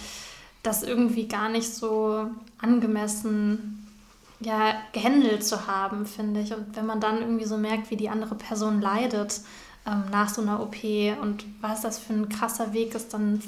das 0.63 0.83
irgendwie 0.83 1.29
gar 1.29 1.49
nicht 1.49 1.73
so 1.75 2.27
angemessen 2.59 3.81
ja, 4.41 4.75
gehandelt 4.93 5.45
zu 5.45 5.67
haben, 5.67 6.07
finde 6.07 6.41
ich. 6.41 6.53
Und 6.53 6.77
wenn 6.77 6.87
man 6.87 7.01
dann 7.01 7.21
irgendwie 7.21 7.45
so 7.45 7.57
merkt, 7.57 7.91
wie 7.91 7.97
die 7.97 8.09
andere 8.09 8.35
Person 8.35 8.81
leidet 8.81 9.41
ähm, 9.87 10.05
nach 10.11 10.29
so 10.29 10.43
einer 10.43 10.61
OP 10.61 10.77
und 11.21 11.45
was 11.61 11.83
das 11.83 11.99
für 11.99 12.13
ein 12.13 12.29
krasser 12.29 12.73
Weg 12.73 12.95
ist, 12.95 13.15
dann 13.15 13.41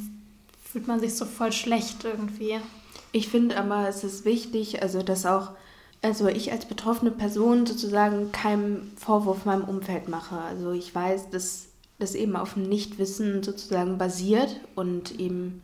fühlt 0.70 0.88
man 0.88 1.00
sich 1.00 1.14
so 1.14 1.24
voll 1.24 1.52
schlecht 1.52 2.04
irgendwie. 2.04 2.58
Ich 3.12 3.28
finde 3.28 3.56
aber, 3.56 3.88
es 3.88 4.04
ist 4.04 4.24
wichtig, 4.24 4.82
also 4.82 5.02
dass 5.02 5.24
auch, 5.24 5.52
also 6.02 6.28
ich 6.28 6.52
als 6.52 6.66
betroffene 6.66 7.10
Person 7.10 7.66
sozusagen 7.66 8.32
keinen 8.32 8.92
Vorwurf 8.96 9.44
meinem 9.44 9.64
Umfeld 9.64 10.08
mache. 10.08 10.38
Also 10.38 10.72
ich 10.72 10.94
weiß, 10.94 11.30
dass 11.30 11.68
das 11.98 12.14
eben 12.14 12.36
auf 12.36 12.54
dem 12.54 12.64
Nichtwissen 12.64 13.42
sozusagen 13.42 13.96
basiert 13.96 14.60
und 14.74 15.18
eben 15.18 15.62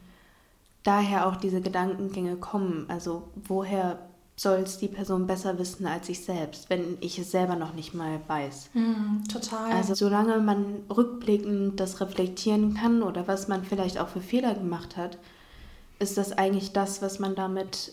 daher 0.83 1.27
auch 1.27 1.37
diese 1.37 1.61
Gedankengänge 1.61 2.37
kommen. 2.37 2.87
Also 2.89 3.29
woher 3.35 3.99
soll 4.37 4.61
es 4.61 4.79
die 4.79 4.89
Person 4.89 5.27
besser 5.27 5.59
wissen 5.59 5.87
als 5.87 6.09
ich 6.09 6.25
selbst, 6.25 6.71
wenn 6.71 6.97
ich 7.01 7.19
es 7.19 7.31
selber 7.31 7.57
noch 7.57 7.75
nicht 7.75 7.95
mal 7.95 8.21
weiß. 8.27 8.71
Mm, 8.73 9.25
total. 9.31 9.73
Also 9.73 9.95
solange 9.95 10.39
man 10.39 10.81
rückblickend 10.91 11.79
das 11.79 12.01
reflektieren 12.01 12.75
kann 12.75 13.03
oder 13.03 13.29
was 13.29 13.49
man 13.49 13.65
vielleicht 13.65 13.99
auch 13.99 14.09
für 14.09 14.21
Fehler 14.21 14.55
gemacht 14.55 14.97
hat, 14.97 15.19
ist 15.99 16.17
das 16.17 16.33
eigentlich 16.33 16.73
das, 16.73 17.03
was 17.03 17.19
man 17.19 17.35
damit 17.35 17.93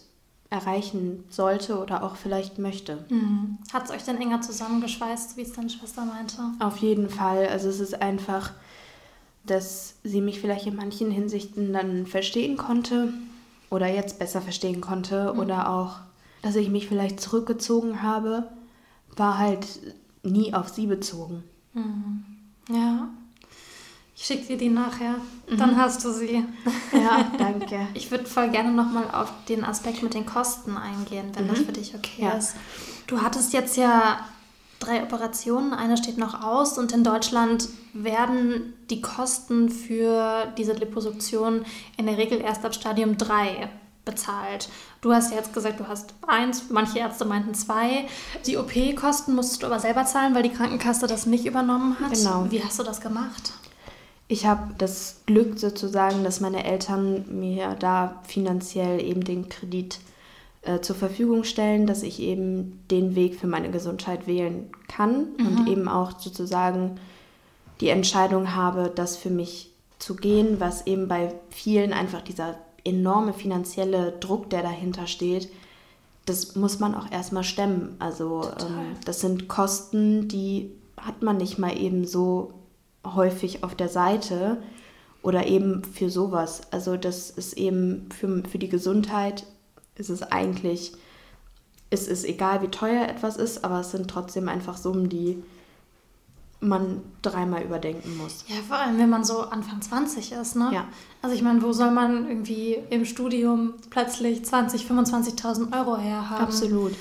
erreichen 0.49 1.25
sollte 1.29 1.79
oder 1.79 2.03
auch 2.03 2.15
vielleicht 2.15 2.57
möchte. 2.57 3.05
Mm. 3.09 3.59
Hat 3.71 3.85
es 3.85 3.91
euch 3.91 4.03
denn 4.03 4.19
enger 4.19 4.41
zusammengeschweißt, 4.41 5.37
wie 5.37 5.41
es 5.41 5.53
deine 5.53 5.69
Schwester 5.69 6.05
meinte? 6.05 6.37
Auf 6.59 6.77
jeden 6.77 7.09
Fall. 7.09 7.47
Also 7.47 7.69
es 7.69 7.79
ist 7.79 8.01
einfach, 8.01 8.53
dass 9.45 9.95
sie 10.03 10.21
mich 10.21 10.39
vielleicht 10.39 10.65
in 10.65 10.75
manchen 10.75 11.11
Hinsichten 11.11 11.73
dann 11.73 12.07
verstehen 12.07 12.57
konnte 12.57 13.13
oder 13.69 13.87
jetzt 13.87 14.17
besser 14.17 14.41
verstehen 14.41 14.81
konnte 14.81 15.33
mhm. 15.33 15.39
oder 15.39 15.69
auch 15.69 15.97
dass 16.41 16.55
ich 16.55 16.69
mich 16.69 16.87
vielleicht 16.87 17.19
zurückgezogen 17.19 18.01
habe, 18.01 18.49
war 19.15 19.37
halt 19.37 19.67
nie 20.23 20.53
auf 20.53 20.69
sie 20.69 20.87
bezogen. 20.87 21.43
Mhm. 21.73 22.23
Ja. 22.69 23.09
Ich 24.15 24.25
schicke 24.25 24.47
dir 24.47 24.57
die 24.57 24.69
nachher, 24.69 25.15
mhm. 25.49 25.57
dann 25.57 25.77
hast 25.77 26.03
du 26.03 26.11
sie. 26.11 26.43
Ja, 26.91 27.31
danke. 27.37 27.87
Ich 27.93 28.11
würde 28.11 28.25
voll 28.25 28.49
gerne 28.49 28.71
nochmal 28.71 29.09
auf 29.11 29.31
den 29.47 29.63
Aspekt 29.63 30.03
mit 30.03 30.13
den 30.13 30.25
Kosten 30.25 30.75
eingehen, 30.75 31.31
wenn 31.33 31.45
mhm. 31.45 31.49
das 31.49 31.59
für 31.59 31.71
dich 31.71 31.95
okay 31.95 32.23
ja. 32.23 32.31
ist. 32.31 32.55
Du 33.07 33.21
hattest 33.21 33.53
jetzt 33.53 33.77
ja 33.77 34.19
drei 34.79 35.03
Operationen, 35.03 35.73
eine 35.73 35.97
steht 35.97 36.17
noch 36.17 36.43
aus 36.43 36.77
und 36.77 36.91
in 36.91 37.03
Deutschland 37.03 37.69
werden 37.93 38.73
die 38.89 39.01
Kosten 39.01 39.69
für 39.69 40.51
diese 40.57 40.73
Liposuktion 40.73 41.65
in 41.97 42.05
der 42.05 42.17
Regel 42.17 42.41
erst 42.41 42.65
ab 42.65 42.73
Stadium 42.73 43.17
3 43.17 43.69
bezahlt. 44.09 44.69
Du 45.01 45.13
hast 45.13 45.33
jetzt 45.33 45.53
gesagt, 45.53 45.79
du 45.79 45.87
hast 45.87 46.13
eins, 46.27 46.65
manche 46.69 46.99
Ärzte 46.99 47.25
meinten 47.25 47.53
zwei. 47.53 48.07
Die 48.45 48.57
OP-Kosten 48.57 49.35
musstest 49.35 49.63
du 49.63 49.67
aber 49.67 49.79
selber 49.79 50.05
zahlen, 50.05 50.35
weil 50.35 50.43
die 50.43 50.53
Krankenkasse 50.53 51.07
das 51.07 51.25
nicht 51.25 51.45
übernommen 51.45 51.97
hat. 51.99 52.13
Genau. 52.13 52.47
Wie 52.49 52.63
hast 52.63 52.79
du 52.79 52.83
das 52.83 53.01
gemacht? 53.01 53.53
Ich 54.27 54.45
habe 54.45 54.75
das 54.77 55.21
Glück 55.25 55.57
sozusagen, 55.57 56.23
dass 56.23 56.39
meine 56.39 56.63
Eltern 56.63 57.25
mir 57.39 57.75
da 57.79 58.21
finanziell 58.27 59.01
eben 59.03 59.23
den 59.23 59.49
Kredit 59.49 59.99
äh, 60.61 60.81
zur 60.81 60.95
Verfügung 60.95 61.43
stellen, 61.43 61.87
dass 61.87 62.03
ich 62.03 62.19
eben 62.19 62.83
den 62.91 63.15
Weg 63.15 63.39
für 63.39 63.47
meine 63.47 63.71
Gesundheit 63.71 64.27
wählen 64.27 64.69
kann 64.87 65.29
mhm. 65.37 65.47
und 65.47 65.67
eben 65.67 65.87
auch 65.87 66.19
sozusagen 66.19 66.99
die 67.81 67.89
Entscheidung 67.89 68.55
habe, 68.55 68.91
das 68.93 69.15
für 69.15 69.29
mich 69.29 69.71
zu 69.99 70.15
gehen, 70.15 70.59
was 70.59 70.85
eben 70.85 71.07
bei 71.07 71.33
vielen 71.49 71.93
einfach 71.93 72.21
dieser 72.21 72.55
enorme 72.83 73.33
finanzielle 73.33 74.13
Druck, 74.19 74.49
der 74.49 74.61
dahinter 74.61 75.07
steht, 75.07 75.49
das 76.25 76.55
muss 76.55 76.79
man 76.79 76.95
auch 76.95 77.11
erstmal 77.11 77.43
stemmen. 77.43 77.95
Also 77.99 78.43
ähm, 78.59 78.95
das 79.05 79.21
sind 79.21 79.47
Kosten, 79.47 80.27
die 80.27 80.71
hat 80.97 81.21
man 81.21 81.37
nicht 81.37 81.57
mal 81.57 81.77
eben 81.77 82.05
so 82.05 82.53
häufig 83.05 83.63
auf 83.63 83.75
der 83.75 83.89
Seite 83.89 84.57
oder 85.21 85.47
eben 85.47 85.83
für 85.83 86.09
sowas. 86.09 86.61
Also 86.71 86.97
das 86.97 87.29
ist 87.29 87.53
eben 87.53 88.09
für, 88.11 88.43
für 88.47 88.59
die 88.59 88.69
Gesundheit 88.69 89.45
ist 89.95 90.09
es 90.09 90.23
eigentlich, 90.23 90.93
es 91.89 92.07
ist 92.07 92.25
egal, 92.25 92.61
wie 92.61 92.67
teuer 92.67 93.07
etwas 93.07 93.37
ist, 93.37 93.63
aber 93.63 93.81
es 93.81 93.91
sind 93.91 94.09
trotzdem 94.09 94.47
einfach 94.47 94.77
Summen, 94.77 95.09
die 95.09 95.43
man 96.61 97.01
dreimal 97.21 97.63
überdenken 97.63 98.17
muss. 98.17 98.43
Ja, 98.47 98.55
vor 98.67 98.77
allem, 98.77 98.97
wenn 98.97 99.09
man 99.09 99.23
so 99.23 99.41
Anfang 99.41 99.81
20 99.81 100.33
ist, 100.33 100.55
ne? 100.55 100.71
Ja. 100.73 100.85
Also 101.21 101.35
ich 101.35 101.41
meine, 101.41 101.61
wo 101.61 101.71
soll 101.71 101.91
man 101.91 102.27
irgendwie 102.27 102.77
im 102.89 103.05
Studium 103.05 103.75
plötzlich 103.89 104.43
20, 104.43 104.83
25.000 104.83 105.77
Euro 105.77 105.97
herhaben? 105.97 106.43
Absolut. 106.43 106.93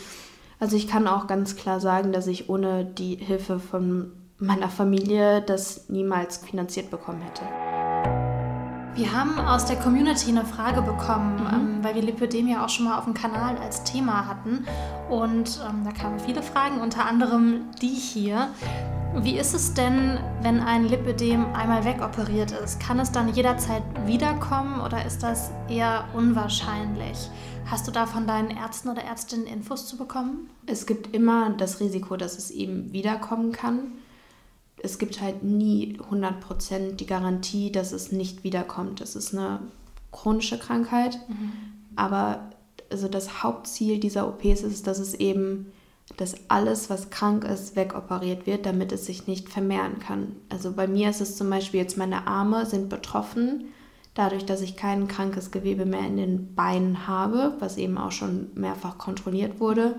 Also 0.60 0.76
ich 0.76 0.88
kann 0.88 1.06
auch 1.06 1.26
ganz 1.26 1.56
klar 1.56 1.80
sagen, 1.80 2.12
dass 2.12 2.26
ich 2.26 2.48
ohne 2.48 2.84
die 2.84 3.16
Hilfe 3.16 3.58
von 3.58 4.12
meiner 4.38 4.68
Familie 4.68 5.42
das 5.42 5.88
niemals 5.88 6.38
finanziert 6.38 6.90
bekommen 6.90 7.22
hätte. 7.22 7.42
Wir 8.94 9.12
haben 9.12 9.38
aus 9.38 9.66
der 9.66 9.76
Community 9.76 10.30
eine 10.30 10.44
Frage 10.44 10.82
bekommen, 10.82 11.36
mhm. 11.36 11.54
ähm, 11.54 11.84
weil 11.84 11.94
wir 11.94 12.02
Lipödem 12.02 12.48
ja 12.48 12.64
auch 12.64 12.68
schon 12.68 12.86
mal 12.86 12.98
auf 12.98 13.04
dem 13.04 13.14
Kanal 13.14 13.56
als 13.58 13.84
Thema 13.84 14.26
hatten. 14.26 14.66
Und 15.08 15.60
ähm, 15.68 15.84
da 15.84 15.92
kamen 15.92 16.18
viele 16.18 16.42
Fragen, 16.42 16.80
unter 16.80 17.04
anderem 17.04 17.66
die 17.80 17.88
hier. 17.88 18.48
Wie 19.22 19.36
ist 19.36 19.54
es 19.54 19.74
denn, 19.74 20.18
wenn 20.42 20.60
ein 20.60 20.88
Lipödem 20.88 21.54
einmal 21.54 21.84
wegoperiert 21.84 22.52
ist? 22.52 22.80
Kann 22.80 22.98
es 22.98 23.12
dann 23.12 23.34
jederzeit 23.34 23.82
wiederkommen 24.06 24.80
oder 24.80 25.04
ist 25.04 25.22
das 25.22 25.50
eher 25.68 26.04
unwahrscheinlich? 26.14 27.30
Hast 27.66 27.86
du 27.86 27.90
da 27.90 28.06
von 28.06 28.26
deinen 28.26 28.50
Ärzten 28.50 28.88
oder 28.88 29.02
Ärztinnen 29.02 29.46
Infos 29.46 29.86
zu 29.86 29.96
bekommen? 29.96 30.48
Es 30.66 30.86
gibt 30.86 31.14
immer 31.14 31.50
das 31.50 31.80
Risiko, 31.80 32.16
dass 32.16 32.38
es 32.38 32.50
eben 32.50 32.92
wiederkommen 32.92 33.52
kann 33.52 33.92
es 34.82 34.98
gibt 34.98 35.20
halt 35.20 35.42
nie 35.42 35.98
100% 36.10 36.92
die 36.92 37.06
Garantie, 37.06 37.72
dass 37.72 37.92
es 37.92 38.12
nicht 38.12 38.44
wiederkommt. 38.44 39.00
Es 39.00 39.16
ist 39.16 39.34
eine 39.34 39.60
chronische 40.12 40.58
Krankheit, 40.58 41.18
mhm. 41.28 41.52
aber 41.96 42.50
also 42.90 43.08
das 43.08 43.42
Hauptziel 43.42 43.98
dieser 43.98 44.28
OPs 44.28 44.62
ist, 44.62 44.86
dass 44.86 44.98
es 44.98 45.14
eben, 45.14 45.72
dass 46.16 46.34
alles, 46.48 46.90
was 46.90 47.10
krank 47.10 47.44
ist, 47.44 47.76
wegoperiert 47.76 48.46
wird, 48.46 48.66
damit 48.66 48.92
es 48.92 49.06
sich 49.06 49.26
nicht 49.26 49.48
vermehren 49.48 49.98
kann. 49.98 50.36
Also 50.48 50.72
bei 50.72 50.88
mir 50.88 51.10
ist 51.10 51.20
es 51.20 51.36
zum 51.36 51.50
Beispiel 51.50 51.80
jetzt, 51.80 51.98
meine 51.98 52.26
Arme 52.26 52.66
sind 52.66 52.88
betroffen, 52.88 53.66
dadurch, 54.14 54.46
dass 54.46 54.62
ich 54.62 54.76
kein 54.76 55.06
krankes 55.06 55.50
Gewebe 55.50 55.86
mehr 55.86 56.06
in 56.06 56.16
den 56.16 56.54
Beinen 56.54 57.06
habe, 57.06 57.54
was 57.60 57.76
eben 57.76 57.98
auch 57.98 58.12
schon 58.12 58.48
mehrfach 58.54 58.98
kontrolliert 58.98 59.60
wurde 59.60 59.94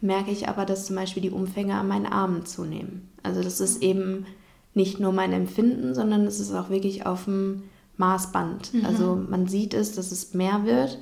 merke 0.00 0.30
ich 0.30 0.48
aber, 0.48 0.64
dass 0.64 0.86
zum 0.86 0.96
Beispiel 0.96 1.22
die 1.22 1.30
Umfänge 1.30 1.74
an 1.74 1.88
meinen 1.88 2.06
Armen 2.06 2.46
zunehmen. 2.46 3.10
Also 3.22 3.42
das 3.42 3.60
ist 3.60 3.82
eben 3.82 4.26
nicht 4.74 5.00
nur 5.00 5.12
mein 5.12 5.32
Empfinden, 5.32 5.94
sondern 5.94 6.26
es 6.26 6.38
ist 6.40 6.52
auch 6.54 6.70
wirklich 6.70 7.06
auf 7.06 7.24
dem 7.24 7.64
Maßband. 7.96 8.74
Mhm. 8.74 8.84
Also 8.84 9.20
man 9.28 9.48
sieht 9.48 9.74
es, 9.74 9.92
dass 9.92 10.12
es 10.12 10.34
mehr 10.34 10.64
wird. 10.64 10.98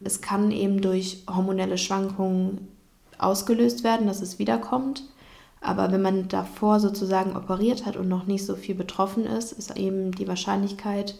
Es 0.00 0.20
kann 0.20 0.50
eben 0.50 0.80
durch 0.80 1.24
hormonelle 1.28 1.78
Schwankungen 1.78 2.68
ausgelöst 3.18 3.84
werden, 3.84 4.06
dass 4.06 4.22
es 4.22 4.38
wiederkommt. 4.38 5.04
Aber 5.60 5.90
wenn 5.90 6.02
man 6.02 6.28
davor 6.28 6.80
sozusagen 6.80 7.36
operiert 7.36 7.86
hat 7.86 7.96
und 7.96 8.08
noch 8.08 8.26
nicht 8.26 8.46
so 8.46 8.54
viel 8.54 8.74
betroffen 8.74 9.24
ist, 9.26 9.52
ist 9.52 9.76
eben 9.76 10.12
die 10.12 10.28
Wahrscheinlichkeit 10.28 11.16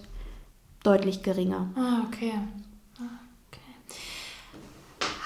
deutlich 0.83 1.23
geringer. 1.23 1.69
Ah, 1.75 2.03
okay. 2.07 2.33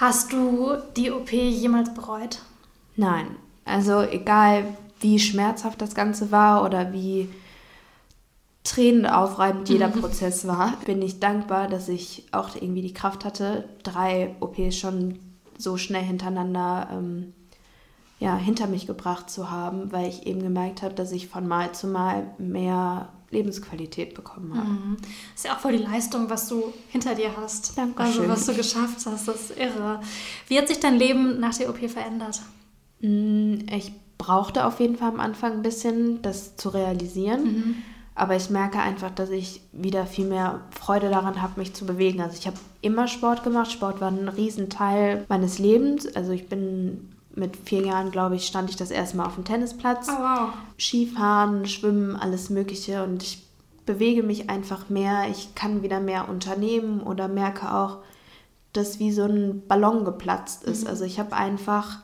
Hast 0.00 0.32
du 0.32 0.78
die 0.96 1.10
OP 1.10 1.30
jemals 1.30 1.92
bereut? 1.92 2.38
Nein. 2.96 3.36
Also 3.66 4.00
egal, 4.00 4.64
wie 5.00 5.18
schmerzhaft 5.18 5.82
das 5.82 5.94
Ganze 5.94 6.30
war 6.32 6.64
oder 6.64 6.94
wie 6.94 7.28
tränenaufreibend 8.64 9.68
jeder 9.68 9.88
mhm. 9.88 10.00
Prozess 10.00 10.46
war, 10.46 10.74
bin 10.86 11.02
ich 11.02 11.20
dankbar, 11.20 11.68
dass 11.68 11.88
ich 11.88 12.24
auch 12.32 12.54
irgendwie 12.54 12.80
die 12.80 12.94
Kraft 12.94 13.26
hatte, 13.26 13.68
drei 13.82 14.34
OPs 14.40 14.76
schon 14.76 15.18
so 15.60 15.76
schnell 15.76 16.02
hintereinander 16.02 16.88
ähm, 16.92 17.32
ja, 18.18 18.36
hinter 18.36 18.66
mich 18.66 18.86
gebracht 18.86 19.30
zu 19.30 19.50
haben, 19.50 19.92
weil 19.92 20.08
ich 20.08 20.26
eben 20.26 20.42
gemerkt 20.42 20.82
habe, 20.82 20.94
dass 20.94 21.10
ich 21.10 21.28
von 21.28 21.48
Mal 21.48 21.72
zu 21.72 21.86
Mal 21.86 22.34
mehr 22.38 23.08
Lebensqualität 23.30 24.14
bekommen 24.14 24.54
habe. 24.56 24.68
Mhm. 24.68 24.96
ist 25.34 25.44
ja 25.44 25.54
auch 25.54 25.60
voll 25.60 25.72
die 25.72 25.82
Leistung, 25.82 26.28
was 26.28 26.48
du 26.48 26.74
hinter 26.88 27.14
dir 27.14 27.36
hast. 27.36 27.78
Dankeschön. 27.78 28.22
Also 28.22 28.28
was 28.28 28.46
du 28.46 28.54
geschafft 28.54 29.06
hast, 29.06 29.26
das 29.26 29.50
ist 29.50 29.56
irre. 29.56 30.00
Wie 30.48 30.58
hat 30.58 30.68
sich 30.68 30.80
dein 30.80 30.96
Leben 30.96 31.40
nach 31.40 31.56
der 31.56 31.70
OP 31.70 31.78
verändert? 31.88 32.42
Mm, 33.00 33.66
ich 33.74 33.92
brauchte 34.18 34.66
auf 34.66 34.80
jeden 34.80 34.96
Fall 34.96 35.08
am 35.08 35.20
Anfang 35.20 35.52
ein 35.52 35.62
bisschen, 35.62 36.20
das 36.20 36.56
zu 36.56 36.68
realisieren. 36.68 37.44
Mhm. 37.44 37.74
Aber 38.20 38.36
ich 38.36 38.50
merke 38.50 38.78
einfach, 38.78 39.10
dass 39.10 39.30
ich 39.30 39.62
wieder 39.72 40.04
viel 40.04 40.26
mehr 40.26 40.60
Freude 40.78 41.08
daran 41.08 41.40
habe, 41.40 41.58
mich 41.58 41.72
zu 41.72 41.86
bewegen. 41.86 42.20
Also 42.20 42.36
ich 42.38 42.46
habe 42.46 42.58
immer 42.82 43.08
Sport 43.08 43.44
gemacht. 43.44 43.72
Sport 43.72 44.02
war 44.02 44.10
ein 44.10 44.28
Riesenteil 44.28 45.24
meines 45.30 45.58
Lebens. 45.58 46.06
Also 46.14 46.32
ich 46.32 46.46
bin 46.46 47.14
mit 47.34 47.56
vier 47.56 47.86
Jahren, 47.86 48.10
glaube 48.10 48.36
ich, 48.36 48.46
stand 48.46 48.68
ich 48.68 48.76
das 48.76 48.90
erste 48.90 49.16
Mal 49.16 49.24
auf 49.24 49.36
dem 49.36 49.46
Tennisplatz. 49.46 50.06
Oh, 50.10 50.20
wow. 50.20 50.50
Skifahren, 50.78 51.64
Schwimmen, 51.64 52.14
alles 52.14 52.50
Mögliche. 52.50 53.04
Und 53.04 53.22
ich 53.22 53.42
bewege 53.86 54.22
mich 54.22 54.50
einfach 54.50 54.90
mehr. 54.90 55.30
Ich 55.30 55.54
kann 55.54 55.82
wieder 55.82 56.00
mehr 56.00 56.28
unternehmen 56.28 57.00
oder 57.00 57.26
merke 57.26 57.74
auch, 57.74 58.00
das 58.74 58.98
wie 58.98 59.12
so 59.12 59.24
ein 59.24 59.66
Ballon 59.66 60.04
geplatzt 60.04 60.64
ist. 60.64 60.82
Mhm. 60.82 60.90
Also 60.90 61.06
ich 61.06 61.18
habe 61.18 61.34
einfach 61.34 62.00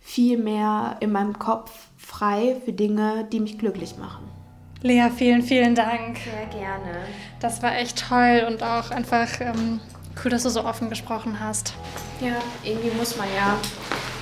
viel 0.00 0.36
mehr 0.36 0.98
in 1.00 1.12
meinem 1.12 1.38
Kopf 1.38 1.70
frei 1.96 2.60
für 2.62 2.74
Dinge, 2.74 3.26
die 3.32 3.40
mich 3.40 3.58
glücklich 3.58 3.96
machen. 3.96 4.39
Lea, 4.82 5.10
vielen, 5.14 5.42
vielen 5.42 5.74
Dank. 5.74 6.18
Sehr 6.18 6.46
gerne. 6.46 7.00
Das 7.38 7.62
war 7.62 7.76
echt 7.76 8.08
toll 8.08 8.44
und 8.46 8.62
auch 8.62 8.90
einfach 8.90 9.28
ähm, 9.40 9.80
cool, 10.24 10.30
dass 10.30 10.42
du 10.44 10.48
so 10.48 10.64
offen 10.64 10.88
gesprochen 10.88 11.38
hast. 11.38 11.74
Ja, 12.20 12.36
irgendwie 12.64 12.90
muss 12.96 13.16
man 13.16 13.26
ja 13.36 13.58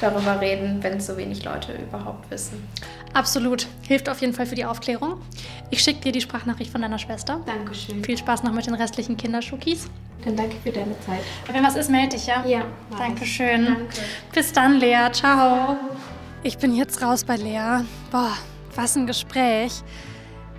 darüber 0.01 0.41
reden, 0.41 0.83
wenn 0.83 1.01
so 1.01 1.17
wenig 1.17 1.45
Leute 1.45 1.73
überhaupt 1.75 2.31
wissen. 2.31 2.67
Absolut. 3.15 3.67
Hilft 3.87 4.09
auf 4.09 4.21
jeden 4.21 4.33
Fall 4.33 4.47
für 4.47 4.55
die 4.55 4.65
Aufklärung. 4.65 5.21
Ich 5.71 5.81
schicke 5.83 6.01
dir 6.01 6.13
die 6.13 6.21
Sprachnachricht 6.21 6.71
von 6.71 6.83
deiner 6.83 6.99
Schwester. 6.99 7.41
Dankeschön. 7.47 8.05
Viel 8.05 8.19
Spaß 8.19 8.43
noch 8.43 8.53
mit 8.53 8.67
den 8.67 8.75
restlichen 8.75 9.17
Kinderschokis. 9.17 9.89
Dann 10.25 10.37
danke 10.37 10.57
für 10.63 10.73
deine 10.73 10.99
Zeit. 11.01 11.21
Wenn 11.51 11.65
was 11.65 11.77
ist, 11.77 11.91
melde 11.91 12.17
dich, 12.17 12.27
ja? 12.27 12.45
Ja. 12.45 12.65
Dankeschön. 12.97 13.65
Danke. 13.65 13.97
Bis 14.33 14.53
dann, 14.53 14.79
Lea. 14.79 15.09
Ciao. 15.13 15.77
Ich 16.43 16.59
bin 16.59 16.75
jetzt 16.75 17.01
raus 17.03 17.25
bei 17.25 17.37
Lea. 17.37 17.85
Boah, 18.11 18.37
was 18.75 18.97
ein 18.97 19.07
Gespräch. 19.07 19.83